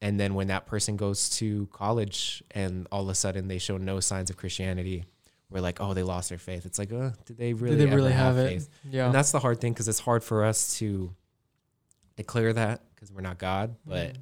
and 0.00 0.18
then 0.18 0.34
when 0.34 0.46
that 0.48 0.64
person 0.66 0.96
goes 0.96 1.28
to 1.38 1.66
college 1.72 2.42
and 2.50 2.86
all 2.90 3.02
of 3.02 3.08
a 3.08 3.14
sudden 3.14 3.48
they 3.48 3.58
show 3.58 3.76
no 3.76 4.00
signs 4.00 4.30
of 4.30 4.36
Christianity, 4.38 5.04
we're 5.50 5.60
like, 5.60 5.80
"Oh, 5.80 5.94
they 5.94 6.02
lost 6.02 6.28
their 6.30 6.38
faith." 6.38 6.66
It's 6.66 6.78
like, 6.78 6.92
"Uh, 6.92 7.10
did 7.26 7.36
they 7.38 7.52
really 7.52 7.76
Did 7.76 7.90
they 7.90 7.94
really 7.94 8.12
have, 8.12 8.36
it? 8.38 8.48
faith?" 8.48 8.68
Yeah. 8.90 9.06
And 9.06 9.14
that's 9.14 9.32
the 9.32 9.38
hard 9.40 9.60
thing 9.60 9.72
because 9.72 9.88
it's 9.88 10.00
hard 10.00 10.22
for 10.24 10.44
us 10.44 10.76
to 10.78 11.14
declare 12.16 12.52
that 12.52 12.82
because 12.94 13.12
we're 13.12 13.20
not 13.20 13.38
God. 13.38 13.76
But 13.86 14.14
Mm. 14.14 14.20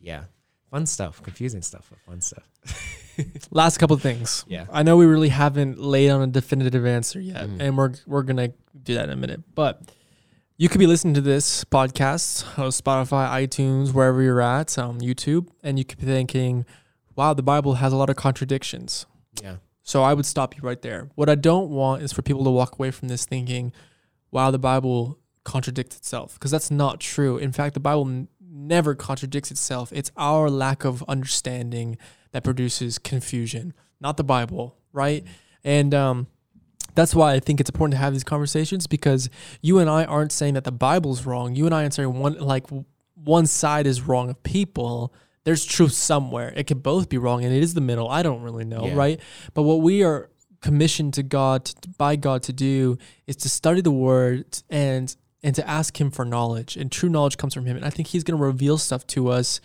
yeah, 0.00 0.24
fun 0.70 0.86
stuff, 0.86 1.22
confusing 1.22 1.62
stuff, 1.62 1.86
but 1.90 1.98
fun 2.00 2.20
stuff. 2.20 2.48
Last 3.50 3.78
couple 3.78 3.94
of 3.96 4.02
things. 4.02 4.44
Yeah. 4.48 4.66
I 4.72 4.82
know 4.82 4.96
we 4.96 5.04
really 5.06 5.28
haven't 5.28 5.78
laid 5.78 6.10
on 6.10 6.22
a 6.22 6.26
definitive 6.26 6.86
answer 6.86 7.20
yet, 7.20 7.46
Mhm. 7.48 7.60
and 7.60 7.76
we're 7.78 7.92
we're 8.06 8.22
gonna 8.22 8.52
do 8.82 8.94
that 8.94 9.04
in 9.04 9.10
a 9.10 9.16
minute. 9.16 9.42
But 9.54 9.82
you 10.56 10.68
could 10.68 10.78
be 10.78 10.86
listening 10.86 11.14
to 11.14 11.20
this 11.20 11.64
podcast 11.64 12.58
on 12.58 12.68
Spotify, 12.70 13.28
iTunes, 13.46 13.92
wherever 13.92 14.22
you're 14.22 14.40
at, 14.40 14.78
um, 14.78 15.00
YouTube, 15.00 15.48
and 15.62 15.78
you 15.78 15.84
could 15.84 15.98
be 15.98 16.06
thinking, 16.06 16.64
"Wow, 17.16 17.34
the 17.34 17.42
Bible 17.42 17.74
has 17.74 17.92
a 17.92 17.96
lot 17.96 18.08
of 18.08 18.16
contradictions." 18.16 19.06
Yeah, 19.42 19.56
So 19.82 20.02
I 20.02 20.14
would 20.14 20.26
stop 20.26 20.56
you 20.56 20.62
right 20.62 20.80
there. 20.80 21.08
What 21.14 21.28
I 21.28 21.34
don't 21.34 21.70
want 21.70 22.02
is 22.02 22.12
for 22.12 22.22
people 22.22 22.44
to 22.44 22.50
walk 22.50 22.78
away 22.78 22.90
from 22.90 23.08
this 23.08 23.24
thinking, 23.24 23.72
"Wow, 24.30 24.50
the 24.50 24.58
Bible 24.58 25.18
contradicts 25.44 25.96
itself," 25.96 26.34
because 26.34 26.50
that's 26.50 26.70
not 26.70 27.00
true. 27.00 27.36
In 27.36 27.52
fact, 27.52 27.74
the 27.74 27.80
Bible 27.80 28.08
n- 28.08 28.28
never 28.40 28.94
contradicts 28.94 29.50
itself. 29.50 29.92
It's 29.92 30.10
our 30.16 30.48
lack 30.48 30.84
of 30.84 31.02
understanding 31.08 31.98
that 32.30 32.44
produces 32.44 32.98
confusion, 32.98 33.74
not 34.00 34.16
the 34.16 34.24
Bible, 34.24 34.76
right? 34.92 35.24
And 35.64 35.94
um, 35.94 36.26
that's 36.94 37.14
why 37.14 37.32
I 37.34 37.40
think 37.40 37.60
it's 37.60 37.70
important 37.70 37.92
to 37.94 37.98
have 37.98 38.12
these 38.12 38.24
conversations 38.24 38.86
because 38.86 39.30
you 39.60 39.78
and 39.78 39.88
I 39.88 40.04
aren't 40.04 40.32
saying 40.32 40.54
that 40.54 40.64
the 40.64 40.72
Bible's 40.72 41.24
wrong. 41.24 41.54
You 41.54 41.66
and 41.66 41.74
I 41.74 41.82
aren't 41.82 41.94
saying 41.94 42.12
one 42.12 42.38
like 42.38 42.66
one 43.14 43.46
side 43.46 43.86
is 43.86 44.02
wrong 44.02 44.30
of 44.30 44.42
people. 44.42 45.12
There's 45.44 45.64
truth 45.64 45.92
somewhere. 45.92 46.52
It 46.54 46.66
could 46.66 46.82
both 46.82 47.08
be 47.08 47.18
wrong, 47.18 47.44
and 47.44 47.52
it 47.54 47.62
is 47.62 47.74
the 47.74 47.80
middle. 47.80 48.08
I 48.08 48.22
don't 48.22 48.42
really 48.42 48.64
know, 48.64 48.86
Yeah. 48.86 48.94
right? 48.94 49.20
But 49.54 49.62
what 49.62 49.80
we 49.80 50.02
are 50.04 50.30
commissioned 50.60 51.14
to 51.14 51.22
God 51.24 51.64
to, 51.64 51.88
by 51.98 52.14
God 52.16 52.42
to 52.44 52.52
do 52.52 52.96
is 53.26 53.34
to 53.36 53.48
study 53.48 53.80
the 53.80 53.90
word 53.90 54.44
and 54.70 55.14
and 55.44 55.56
to 55.56 55.68
ask 55.68 56.00
him 56.00 56.08
for 56.12 56.24
knowledge. 56.24 56.76
And 56.76 56.92
true 56.92 57.08
knowledge 57.08 57.36
comes 57.36 57.52
from 57.52 57.66
him. 57.66 57.74
And 57.76 57.84
I 57.84 57.90
think 57.90 58.06
he's 58.08 58.22
going 58.22 58.38
to 58.38 58.44
reveal 58.44 58.78
stuff 58.78 59.04
to 59.08 59.26
us 59.26 59.60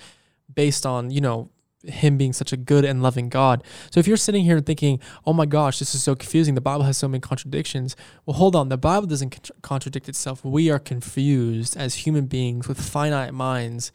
based 0.52 0.88
on, 0.88 1.12
you 1.12 1.22
know, 1.22 1.52
him 1.84 2.18
being 2.18 2.34
such 2.34 2.52
a 2.52 2.58
good 2.58 2.84
and 2.84 3.04
loving 3.04 3.30
God. 3.30 3.64
So 3.92 4.00
if 4.00 4.08
you're 4.08 4.18
sitting 4.18 4.44
here 4.44 4.60
thinking, 4.60 5.00
"Oh 5.28 5.34
my 5.34 5.46
gosh, 5.46 5.78
this 5.78 5.94
is 5.94 6.02
so 6.02 6.16
confusing. 6.16 6.56
The 6.56 6.62
Bible 6.62 6.86
has 6.86 6.98
so 6.98 7.08
many 7.08 7.22
contradictions." 7.22 7.96
Well, 8.26 8.36
hold 8.38 8.56
on. 8.56 8.70
The 8.70 8.78
Bible 8.78 9.06
doesn't 9.06 9.30
con- 9.30 9.56
contradict 9.62 10.10
itself. 10.10 10.44
We 10.44 10.72
are 10.72 10.80
confused 10.80 11.78
as 11.78 11.94
human 12.08 12.26
beings 12.26 12.68
with 12.68 12.82
finite 12.82 13.36
minds, 13.36 13.92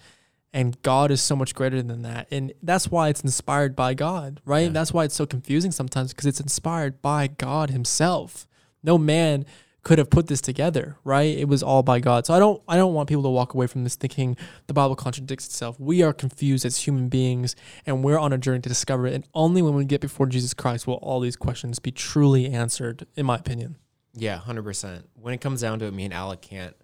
and 0.53 0.81
God 0.83 1.11
is 1.11 1.23
so 1.23 1.35
much 1.35 1.55
greater 1.55 1.83
than 1.83 2.03
that. 2.03 2.29
And 2.31 2.53
that's 2.63 2.91
why 2.91 3.09
it's 3.09 3.23
inspired 3.23 3.75
by 3.75 3.95
God, 3.95 4.41
right? 4.45 4.67
Yeah. 4.67 4.69
That's 4.69 4.93
why 4.93 5.05
it's 5.05 5.15
so 5.15 5.27
confusing 5.27 5.73
sometimes 5.73 6.13
because 6.13 6.27
it's 6.27 6.41
inspired 6.41 7.01
by 7.01 7.29
God 7.29 7.71
himself. 7.71 8.47
No 8.83 8.99
man 8.99 9.47
could 9.83 9.99
have 9.99 10.11
put 10.11 10.29
this 10.29 10.41
together, 10.41 10.97
right? 11.03 11.37
It 11.37 11.49
was 11.49 11.63
all 11.63 11.83
by 11.83 11.99
God. 11.99 12.27
So 12.27 12.35
I 12.35 12.39
don't 12.39 12.63
I 12.69 12.77
don't 12.77 12.95
want 12.95 13.09
people 13.09 13.23
to 13.25 13.29
walk 13.31 13.55
away 13.55 13.67
from 13.67 13.83
this 13.83 13.97
thinking 13.97 14.37
the 14.67 14.75
Bible 14.75 14.95
contradicts 14.95 15.47
itself. 15.47 15.79
We 15.81 16.03
are 16.03 16.13
confused 16.13 16.65
as 16.65 16.77
human 16.79 17.09
beings 17.09 17.57
and 17.85 18.05
we're 18.05 18.19
on 18.19 18.33
a 18.33 18.39
journey 18.39 18.61
to 18.61 18.69
discover 18.69 19.07
it. 19.07 19.15
And 19.15 19.27
only 19.35 19.63
when 19.63 19.75
we 19.75 19.85
get 19.85 20.01
before 20.01 20.27
Jesus 20.27 20.55
Christ 20.55 20.87
will 20.87 20.95
all 20.95 21.21
these 21.21 21.37
questions 21.37 21.79
be 21.79 21.91
truly 21.91 22.47
answered, 22.53 23.07
in 23.17 23.27
my 23.27 23.37
opinion. 23.37 23.77
Yeah, 24.15 24.37
hundred 24.37 24.65
percent. 24.65 25.09
When 25.15 25.35
it 25.35 25.41
comes 25.41 25.63
down 25.63 25.79
to 25.81 25.87
it, 25.87 25.95
me 25.95 26.05
and 26.05 26.15
Alec 26.15 26.43
can't 26.43 26.77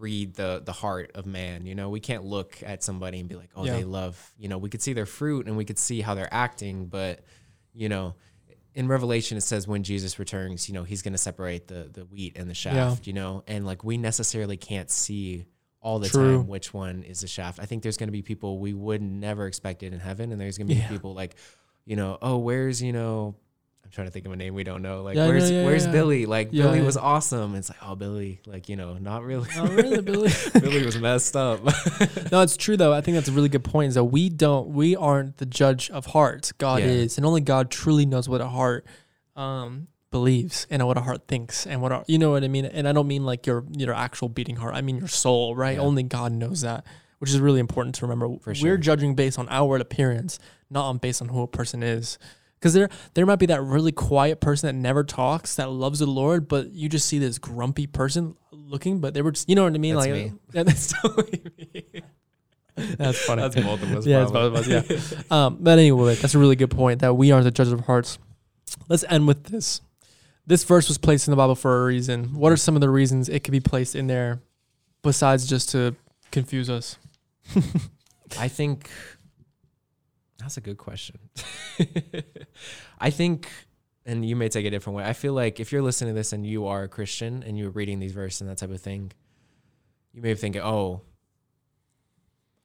read 0.00 0.34
the 0.34 0.62
the 0.64 0.72
heart 0.72 1.12
of 1.14 1.26
man. 1.26 1.66
You 1.66 1.74
know, 1.74 1.90
we 1.90 2.00
can't 2.00 2.24
look 2.24 2.58
at 2.64 2.82
somebody 2.82 3.20
and 3.20 3.28
be 3.28 3.34
like, 3.36 3.50
oh, 3.54 3.64
Yeah. 3.64 3.76
they 3.76 3.84
love. 3.84 4.32
You 4.38 4.48
know, 4.48 4.58
we 4.58 4.68
could 4.70 4.82
see 4.82 4.92
their 4.92 5.06
fruit 5.06 5.46
and 5.46 5.56
we 5.56 5.64
could 5.64 5.78
see 5.78 6.00
how 6.00 6.14
they're 6.14 6.32
acting, 6.32 6.86
but 6.86 7.20
you 7.74 7.88
know, 7.88 8.14
in 8.74 8.88
Revelation 8.88 9.36
it 9.36 9.42
says 9.42 9.66
when 9.68 9.82
Jesus 9.82 10.18
returns, 10.18 10.68
you 10.68 10.74
know, 10.74 10.84
he's 10.84 11.02
going 11.02 11.12
to 11.12 11.18
separate 11.18 11.68
the 11.68 11.88
the 11.92 12.04
wheat 12.04 12.36
and 12.36 12.48
the 12.50 12.54
shaft. 12.54 13.06
You 13.06 13.12
know, 13.12 13.44
and 13.46 13.64
like 13.66 13.84
we 13.84 13.96
necessarily 13.98 14.56
can't 14.56 14.90
see 14.90 15.44
all 15.82 15.98
the 15.98 16.08
True. 16.08 16.38
time 16.38 16.46
which 16.46 16.74
one 16.74 17.02
is 17.04 17.20
the 17.22 17.26
shaft. 17.28 17.58
I 17.58 17.64
think 17.66 17.82
there's 17.82 17.96
going 17.96 18.08
to 18.08 18.12
be 18.12 18.22
people 18.22 18.58
we 18.58 18.74
would 18.74 19.00
never 19.02 19.46
expect 19.46 19.82
it 19.82 19.92
in 19.92 19.98
heaven, 20.00 20.30
and 20.32 20.40
there's 20.40 20.58
going 20.58 20.68
to 20.68 20.74
be 20.74 20.80
Yeah. 20.80 20.88
people 20.88 21.14
like, 21.14 21.36
you 21.86 21.96
know, 21.96 22.18
oh, 22.20 22.38
where's 22.38 22.82
you 22.82 22.92
know. 22.92 23.34
I'm 23.84 23.90
trying 23.90 24.06
to 24.06 24.12
think 24.12 24.26
of 24.26 24.32
a 24.32 24.36
name 24.36 24.54
we 24.54 24.62
don't 24.62 24.82
know. 24.82 25.02
Like, 25.02 25.16
Yeah, 25.16 25.26
where's 25.26 25.50
yeah, 25.50 25.60
yeah, 25.60 25.64
where's. 25.64 25.86
Billy? 25.86 26.26
Like, 26.26 26.52
Billy 26.52 26.80
was 26.80 26.96
awesome. 26.96 27.56
It's 27.56 27.70
like, 27.70 27.78
oh, 27.82 27.96
Billy, 27.96 28.40
like, 28.46 28.68
you 28.68 28.76
know, 28.76 28.94
not 28.94 29.24
really. 29.24 29.48
Oh, 29.56 29.66
really, 29.66 30.00
Billy? 30.02 30.30
Billy 30.52 30.84
was 30.84 30.96
messed 30.98 31.34
up. 31.34 31.64
no, 32.30 32.40
it's 32.42 32.56
true 32.56 32.76
though. 32.76 32.92
I 32.92 33.00
think 33.00 33.16
that's 33.16 33.28
a 33.28 33.32
really 33.32 33.48
good 33.48 33.64
point. 33.64 33.88
Is 33.88 33.94
that 33.96 34.04
we 34.04 34.28
don't, 34.28 34.68
we 34.68 34.94
aren't 34.94 35.38
the 35.38 35.46
judge 35.46 35.90
of 35.90 36.06
hearts. 36.06 36.52
God 36.52 36.82
is, 36.82 37.16
and 37.16 37.26
only 37.26 37.40
God 37.40 37.70
truly 37.70 38.06
knows 38.06 38.28
what 38.28 38.40
a 38.40 38.46
heart 38.46 38.86
um, 39.34 39.88
believes 40.12 40.66
and 40.70 40.86
what 40.86 40.96
a 40.96 41.00
heart 41.00 41.26
thinks, 41.26 41.66
and 41.66 41.82
what 41.82 41.90
a, 41.90 42.04
you 42.06 42.18
know 42.18 42.30
what 42.30 42.44
I 42.44 42.48
mean. 42.48 42.66
And 42.66 42.86
I 42.86 42.92
don't 42.92 43.08
mean 43.08 43.24
like 43.24 43.44
your 43.46 43.64
your 43.76 43.94
actual 43.94 44.28
beating 44.28 44.56
heart. 44.56 44.74
I 44.76 44.82
mean 44.82 44.98
your 44.98 45.08
soul, 45.08 45.56
right? 45.56 45.78
Only 45.78 46.04
God 46.04 46.30
knows 46.32 46.60
that, 46.60 46.84
which 47.18 47.30
is 47.30 47.40
really 47.40 47.60
important 47.60 47.96
to 47.96 48.06
remember. 48.06 48.28
For 48.40 48.54
We're 48.62 48.76
judging 48.76 49.16
based 49.16 49.36
on 49.38 49.48
outward 49.50 49.80
appearance, 49.80 50.38
not 50.70 50.84
on 50.84 50.98
based 50.98 51.20
on 51.20 51.28
who 51.28 51.42
a 51.42 51.48
person 51.48 51.82
is. 51.82 52.18
Because 52.60 52.74
there, 52.74 52.90
there 53.14 53.24
might 53.24 53.38
be 53.38 53.46
that 53.46 53.62
really 53.62 53.90
quiet 53.90 54.40
person 54.40 54.66
that 54.66 54.78
never 54.78 55.02
talks, 55.02 55.56
that 55.56 55.70
loves 55.70 56.00
the 56.00 56.06
Lord, 56.06 56.46
but 56.46 56.72
you 56.72 56.90
just 56.90 57.08
see 57.08 57.18
this 57.18 57.38
grumpy 57.38 57.86
person 57.86 58.36
looking, 58.52 59.00
but 59.00 59.14
they 59.14 59.22
were 59.22 59.32
just, 59.32 59.48
you 59.48 59.54
know 59.54 59.64
what 59.64 59.74
I 59.74 59.78
mean? 59.78 59.94
That's 59.94 60.06
like, 60.06 60.12
me. 60.12 60.32
Yeah, 60.52 60.62
that's 60.64 60.92
totally 60.92 61.42
me. 61.56 62.02
That's 62.98 63.18
funny. 63.24 63.42
That's 63.42 63.54
both 63.54 63.82
of 63.82 63.96
us. 63.96 64.06
Yeah, 64.06 64.22
it's 64.22 64.30
both 64.30 64.54
of 64.54 64.68
us. 64.68 64.68
Yeah. 64.68 65.20
um, 65.46 65.58
but 65.60 65.78
anyway, 65.78 66.16
that's 66.16 66.34
a 66.34 66.38
really 66.38 66.56
good 66.56 66.70
point 66.70 67.00
that 67.00 67.14
we 67.14 67.32
are 67.32 67.42
the 67.42 67.50
judges 67.50 67.72
of 67.72 67.80
hearts. 67.80 68.18
Let's 68.88 69.04
end 69.08 69.26
with 69.26 69.44
this. 69.44 69.80
This 70.46 70.64
verse 70.64 70.88
was 70.88 70.98
placed 70.98 71.28
in 71.28 71.32
the 71.32 71.36
Bible 71.36 71.54
for 71.54 71.82
a 71.82 71.86
reason. 71.86 72.34
What 72.34 72.52
are 72.52 72.56
some 72.56 72.74
of 72.74 72.80
the 72.80 72.90
reasons 72.90 73.28
it 73.28 73.40
could 73.40 73.52
be 73.52 73.60
placed 73.60 73.94
in 73.94 74.06
there, 74.06 74.40
besides 75.02 75.46
just 75.46 75.70
to 75.70 75.94
confuse 76.30 76.68
us? 76.68 76.96
I 78.38 78.48
think 78.48 78.90
that's 80.40 80.56
a 80.56 80.60
good 80.60 80.78
question. 80.78 81.18
I 83.00 83.10
think, 83.10 83.50
and 84.04 84.24
you 84.24 84.36
may 84.36 84.48
take 84.48 84.66
a 84.66 84.70
different 84.70 84.96
way. 84.96 85.04
I 85.04 85.12
feel 85.12 85.32
like 85.32 85.60
if 85.60 85.72
you're 85.72 85.82
listening 85.82 86.14
to 86.14 86.18
this 86.18 86.32
and 86.32 86.46
you 86.46 86.66
are 86.66 86.82
a 86.84 86.88
Christian 86.88 87.42
and 87.42 87.58
you're 87.58 87.70
reading 87.70 88.00
these 88.00 88.12
verses 88.12 88.40
and 88.40 88.50
that 88.50 88.58
type 88.58 88.70
of 88.70 88.80
thing, 88.80 89.12
you 90.12 90.22
may 90.22 90.32
be 90.32 90.38
thinking, 90.38 90.62
oh, 90.62 91.02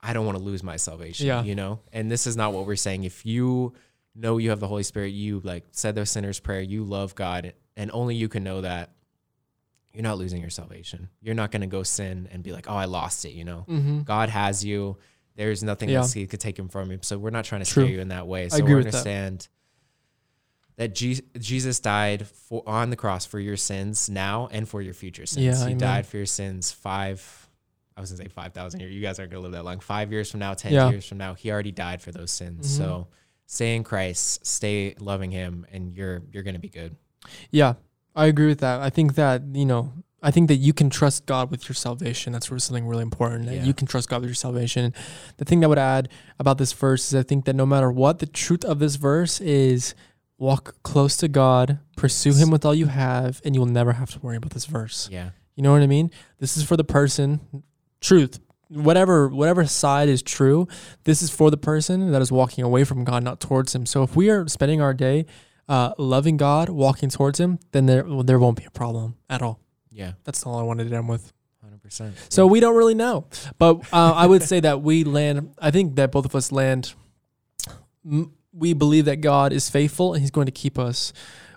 I 0.01 0.13
don't 0.13 0.25
want 0.25 0.37
to 0.37 0.43
lose 0.43 0.63
my 0.63 0.77
salvation. 0.77 1.27
Yeah. 1.27 1.43
You 1.43 1.55
know? 1.55 1.79
And 1.91 2.11
this 2.11 2.27
is 2.27 2.37
not 2.37 2.53
what 2.53 2.65
we're 2.65 2.75
saying. 2.75 3.03
If 3.03 3.25
you 3.25 3.73
know 4.15 4.37
you 4.37 4.51
have 4.51 4.59
the 4.59 4.67
Holy 4.67 4.83
Spirit, 4.83 5.09
you 5.09 5.41
like 5.43 5.65
said 5.71 5.95
the 5.95 6.05
sinner's 6.05 6.39
prayer, 6.39 6.61
you 6.61 6.83
love 6.83 7.15
God, 7.15 7.53
and 7.75 7.91
only 7.91 8.15
you 8.15 8.29
can 8.29 8.43
know 8.43 8.61
that. 8.61 8.91
You're 9.93 10.03
not 10.03 10.17
losing 10.17 10.41
your 10.41 10.49
salvation. 10.49 11.09
You're 11.21 11.35
not 11.35 11.51
going 11.51 11.61
to 11.61 11.67
go 11.67 11.81
sin 11.83 12.27
and 12.29 12.43
be 12.43 12.51
like, 12.51 12.69
"Oh, 12.69 12.75
I 12.75 12.83
lost 12.83 13.23
it," 13.23 13.31
you 13.31 13.45
know. 13.45 13.65
Mm-hmm. 13.69 14.01
God 14.01 14.27
has 14.27 14.63
you. 14.63 14.97
There's 15.35 15.63
nothing 15.63 15.89
Yeah. 15.89 15.99
else 15.99 16.13
he 16.13 16.25
could 16.27 16.39
take 16.39 16.57
him 16.57 16.69
from 16.69 16.91
you. 16.91 16.99
So 17.01 17.17
we're 17.17 17.29
not 17.29 17.45
trying 17.45 17.63
to 17.63 17.69
True. 17.69 17.83
scare 17.83 17.93
you 17.95 18.01
in 18.01 18.07
that 18.09 18.27
way. 18.27 18.49
So 18.49 18.57
agree 18.57 18.75
we 18.75 18.81
that. 18.83 18.87
understand 18.87 19.47
that, 20.77 20.93
Je- 20.95 21.21
Jesus 21.39 21.79
died 21.79 22.27
for 22.27 22.63
on 22.67 22.89
the 22.89 22.95
cross 22.95 23.25
for 23.25 23.39
your 23.39 23.57
sins 23.57 24.09
now 24.09 24.47
and 24.51 24.67
for 24.67 24.81
your 24.81 24.93
future 24.93 25.25
sins. 25.25 25.45
Yeah, 25.45 25.55
he 25.57 25.63
amen. 25.71 25.77
died 25.77 26.05
for 26.05 26.17
your 26.17 26.25
sins 26.25 26.71
five. 26.71 27.49
I 27.97 28.01
was 28.01 28.11
gonna 28.11 28.23
say 28.23 28.27
five 28.29 28.53
thousand 28.53 28.81
years. 28.81 28.93
You 28.93 29.01
guys 29.01 29.19
aren't 29.19 29.31
gonna 29.31 29.43
live 29.43 29.53
that 29.53 29.63
long. 29.63 29.79
Five 29.79 30.11
years 30.11 30.29
from 30.29 30.41
now, 30.41 30.53
ten 30.53 30.73
Yeah. 30.73 30.89
years 30.89 31.05
from 31.05 31.17
now, 31.17 31.33
he 31.33 31.49
already 31.51 31.71
died 31.71 32.01
for 32.01 32.11
those 32.11 32.29
sins. 32.31 32.67
Mhm. 32.67 32.77
So 32.77 33.07
stay 33.45 33.75
in 33.75 33.83
Christ, 33.85 34.45
stay 34.45 34.95
loving 34.99 35.31
Him, 35.31 35.65
and 35.71 35.95
you're 35.95 36.21
you're 36.31 36.43
gonna 36.43 36.59
be 36.59 36.67
good. 36.69 36.95
Yeah, 37.51 37.75
I 38.15 38.25
agree 38.25 38.47
with 38.47 38.59
that. 38.59 38.81
I 38.81 38.89
think 38.89 39.15
that, 39.15 39.43
you 39.53 39.65
know, 39.65 39.93
I 40.27 40.31
think 40.31 40.47
that 40.47 40.55
you 40.55 40.73
can 40.73 40.89
trust 40.89 41.25
God 41.27 41.51
with 41.51 41.69
your 41.69 41.75
salvation. 41.75 42.33
That's 42.33 42.49
really 42.49 42.59
something 42.59 42.87
really 42.87 43.03
important. 43.03 43.45
That 43.45 43.55
Yeah. 43.57 43.63
you 43.63 43.73
can 43.75 43.85
trust 43.85 44.09
God 44.09 44.21
with 44.21 44.29
your 44.29 44.35
salvation. 44.47 44.91
The 45.37 45.45
thing 45.45 45.59
that 45.59 45.67
I 45.67 45.69
would 45.69 45.77
add 45.77 46.09
about 46.39 46.57
this 46.57 46.73
verse 46.73 47.09
is 47.09 47.15
I 47.15 47.21
think 47.23 47.45
that 47.45 47.55
no 47.55 47.65
matter 47.65 47.91
what, 47.91 48.19
the 48.19 48.25
truth 48.25 48.65
of 48.65 48.79
this 48.79 48.95
verse 48.95 49.39
is 49.39 49.93
walk 50.39 50.75
close 50.83 51.15
to 51.17 51.27
God, 51.27 51.77
pursue. 51.95 52.33
Him 52.33 52.49
with 52.49 52.65
all 52.65 52.73
you 52.75 52.87
have, 52.87 53.39
and 53.45 53.53
you'll 53.55 53.67
never 53.67 53.93
have 53.93 54.09
to 54.13 54.19
worry 54.19 54.37
about 54.37 54.51
this 54.51 54.65
verse. 54.65 55.07
Yeah, 55.11 55.29
You 55.55 55.61
know 55.63 55.71
what 55.71 55.81
I 55.83 55.87
mean? 55.87 56.09
This 56.39 56.57
is 56.57 56.63
for 56.63 56.75
the 56.75 56.83
person. 56.83 57.39
Truth. 58.01 58.39
Whatever 58.69 59.29
whatever 59.29 59.63
side 59.67 60.09
is 60.09 60.23
true, 60.23 60.67
this 61.03 61.21
is 61.21 61.29
for 61.29 61.51
the 61.51 61.57
person 61.57 62.11
that 62.11 62.21
is 62.21 62.31
walking 62.31 62.63
away 62.63 62.83
from 62.83 63.03
God, 63.03 63.23
not 63.23 63.39
towards 63.39 63.75
Him. 63.75 63.85
So 63.85 64.01
if 64.01 64.15
we 64.15 64.31
are 64.31 64.47
spending 64.47 64.81
our 64.81 64.93
day 64.93 65.27
uh, 65.69 65.93
loving 65.99 66.35
God, 66.35 66.69
walking 66.69 67.09
towards 67.09 67.39
Him, 67.39 67.59
then 67.73 67.85
there 67.85 68.03
well, 68.03 68.23
there 68.23 68.39
won't 68.39 68.57
be 68.57 68.65
a 68.65 68.71
problem 68.71 69.15
at 69.29 69.41
all. 69.43 69.59
Yeah, 69.95 70.11
That's 70.25 70.43
all 70.45 70.57
I 70.59 70.63
wanted 70.63 70.89
to 70.89 70.95
end 70.95 71.07
with. 71.09 71.31
hundred 71.63 71.81
percent. 71.81 72.13
So 72.29 72.45
we 72.53 72.59
don't 72.59 72.75
really 72.75 72.93
know, 72.95 73.25
but 73.57 73.73
uh, 73.93 74.13
I 74.13 74.25
would 74.27 74.43
say 74.43 74.59
that 74.59 74.81
we 74.81 75.03
land. 75.03 75.53
I 75.57 75.71
think 75.71 75.95
that 75.95 76.11
both 76.11 76.25
of 76.25 76.35
us 76.35 76.51
land. 76.51 76.93
m- 78.05 78.31
We 78.57 78.73
believe 78.73 79.05
that 79.05 79.19
God 79.21 79.51
is 79.51 79.69
faithful 79.69 80.13
and 80.13 80.21
He's 80.21 80.31
going 80.31 80.45
to 80.47 80.51
keep 80.63 80.77
us. 80.79 81.11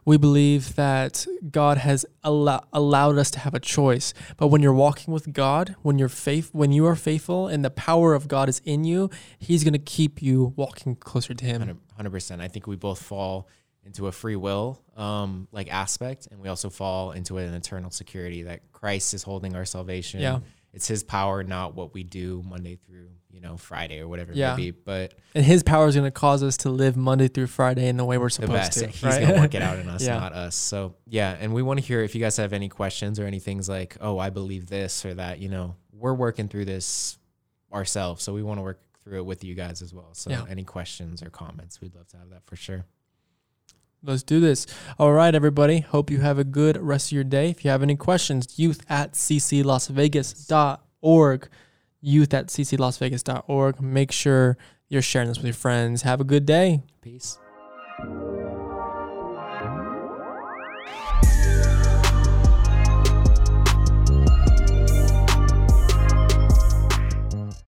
We 0.04 0.16
believe 0.16 0.74
that 0.76 1.26
God 1.50 1.76
has 1.78 2.06
allow, 2.24 2.60
allowed 2.72 3.18
us 3.18 3.30
to 3.32 3.38
have 3.40 3.54
a 3.54 3.60
choice. 3.60 4.14
But 4.38 4.46
when 4.48 4.62
you're 4.62 4.72
walking 4.86 5.12
with 5.12 5.32
God, 5.34 5.76
when 5.82 5.98
you're 5.98 6.08
faith, 6.08 6.48
when 6.52 6.72
you 6.72 6.86
are 6.86 6.96
faithful, 6.96 7.46
and 7.46 7.62
the 7.64 7.70
power 7.70 8.14
of 8.14 8.26
God 8.26 8.48
is 8.48 8.60
in 8.64 8.84
you, 8.84 9.10
He's 9.38 9.62
going 9.64 9.74
to 9.74 9.78
keep 9.96 10.22
you 10.22 10.54
walking 10.56 10.96
closer 10.96 11.34
to 11.34 11.44
Him. 11.44 11.80
Hundred 11.96 12.10
percent. 12.10 12.40
I 12.40 12.48
think 12.48 12.66
we 12.66 12.74
both 12.76 13.00
fall 13.02 13.46
into 13.88 14.06
a 14.06 14.12
free 14.12 14.36
will 14.36 14.80
um, 14.96 15.48
like 15.50 15.72
aspect, 15.72 16.28
and 16.30 16.40
we 16.40 16.48
also 16.48 16.70
fall 16.70 17.10
into 17.12 17.38
an 17.38 17.52
eternal 17.54 17.90
security 17.90 18.44
that 18.44 18.70
Christ 18.72 19.14
is 19.14 19.22
holding 19.24 19.56
our 19.56 19.64
salvation. 19.64 20.20
Yeah. 20.20 20.40
it's 20.72 20.86
His 20.86 21.02
power, 21.02 21.42
not 21.42 21.74
what 21.74 21.94
we 21.94 22.02
do 22.04 22.42
Monday 22.46 22.76
through 22.76 23.08
you 23.30 23.40
know 23.40 23.56
Friday 23.56 24.00
or 24.00 24.08
whatever 24.08 24.32
it 24.32 24.36
Yeah. 24.38 24.54
may 24.56 24.62
be. 24.64 24.70
But 24.72 25.14
And 25.34 25.44
His 25.44 25.62
power 25.62 25.86
is 25.88 25.94
going 25.94 26.04
to 26.06 26.10
cause 26.10 26.42
us 26.42 26.56
to 26.58 26.70
live 26.70 26.96
Monday 26.96 27.28
through 27.28 27.46
Friday 27.48 27.88
in 27.88 27.96
the 27.96 28.04
way 28.04 28.18
we're 28.18 28.26
the 28.26 28.30
supposed 28.32 28.52
best, 28.52 28.78
to. 28.80 28.86
He's 28.88 29.02
right? 29.02 29.20
gonna 29.26 29.40
work 29.40 29.54
it 29.54 29.62
out 29.68 29.78
in 29.78 29.88
us, 29.88 30.04
Yeah. 30.04 30.18
not 30.18 30.32
us. 30.32 30.54
So 30.54 30.94
yeah, 31.06 31.36
and 31.40 31.52
we 31.54 31.62
want 31.62 31.80
to 31.80 31.84
hear 31.86 32.02
if 32.02 32.14
you 32.14 32.20
guys 32.20 32.36
have 32.36 32.52
any 32.52 32.68
questions 32.68 33.18
or 33.18 33.24
any 33.26 33.38
things 33.40 33.68
like, 33.68 33.96
oh, 34.00 34.18
I 34.18 34.30
believe 34.30 34.66
this 34.66 35.04
or 35.06 35.14
that. 35.14 35.38
You 35.40 35.48
know, 35.48 35.76
we're 35.92 36.14
working 36.14 36.48
through 36.48 36.66
this 36.66 37.18
ourselves, 37.72 38.22
so 38.22 38.32
we 38.34 38.42
want 38.42 38.58
to 38.58 38.62
work 38.62 38.80
through 39.04 39.18
it 39.18 39.26
with 39.26 39.44
you 39.44 39.54
guys 39.54 39.80
as 39.82 39.94
well. 39.94 40.10
So 40.14 40.30
Yeah. 40.30 40.44
any 40.48 40.64
questions 40.64 41.22
or 41.22 41.30
comments, 41.30 41.80
we'd 41.80 41.94
love 41.94 42.08
to 42.08 42.16
have 42.18 42.30
that 42.30 42.44
for 42.46 42.56
sure. 42.56 42.84
Let's 44.02 44.22
do 44.22 44.40
this. 44.40 44.66
All 44.98 45.12
right, 45.12 45.34
everybody. 45.34 45.80
Hope 45.80 46.10
you 46.10 46.18
have 46.18 46.38
a 46.38 46.44
good 46.44 46.76
rest 46.76 47.08
of 47.08 47.12
your 47.12 47.24
day. 47.24 47.48
If 47.50 47.64
you 47.64 47.70
have 47.70 47.82
any 47.82 47.96
questions, 47.96 48.58
youth 48.58 48.82
at 48.88 49.14
cclasvegas.org. 49.14 51.48
Youth 52.00 52.32
at 52.32 52.46
cclasvegas.org. 52.46 53.80
Make 53.80 54.12
sure 54.12 54.56
you're 54.88 55.02
sharing 55.02 55.26
this 55.28 55.38
with 55.38 55.46
your 55.46 55.54
friends. 55.54 56.02
Have 56.02 56.20
a 56.20 56.24
good 56.24 56.46
day. 56.46 56.82
Peace. 57.02 57.38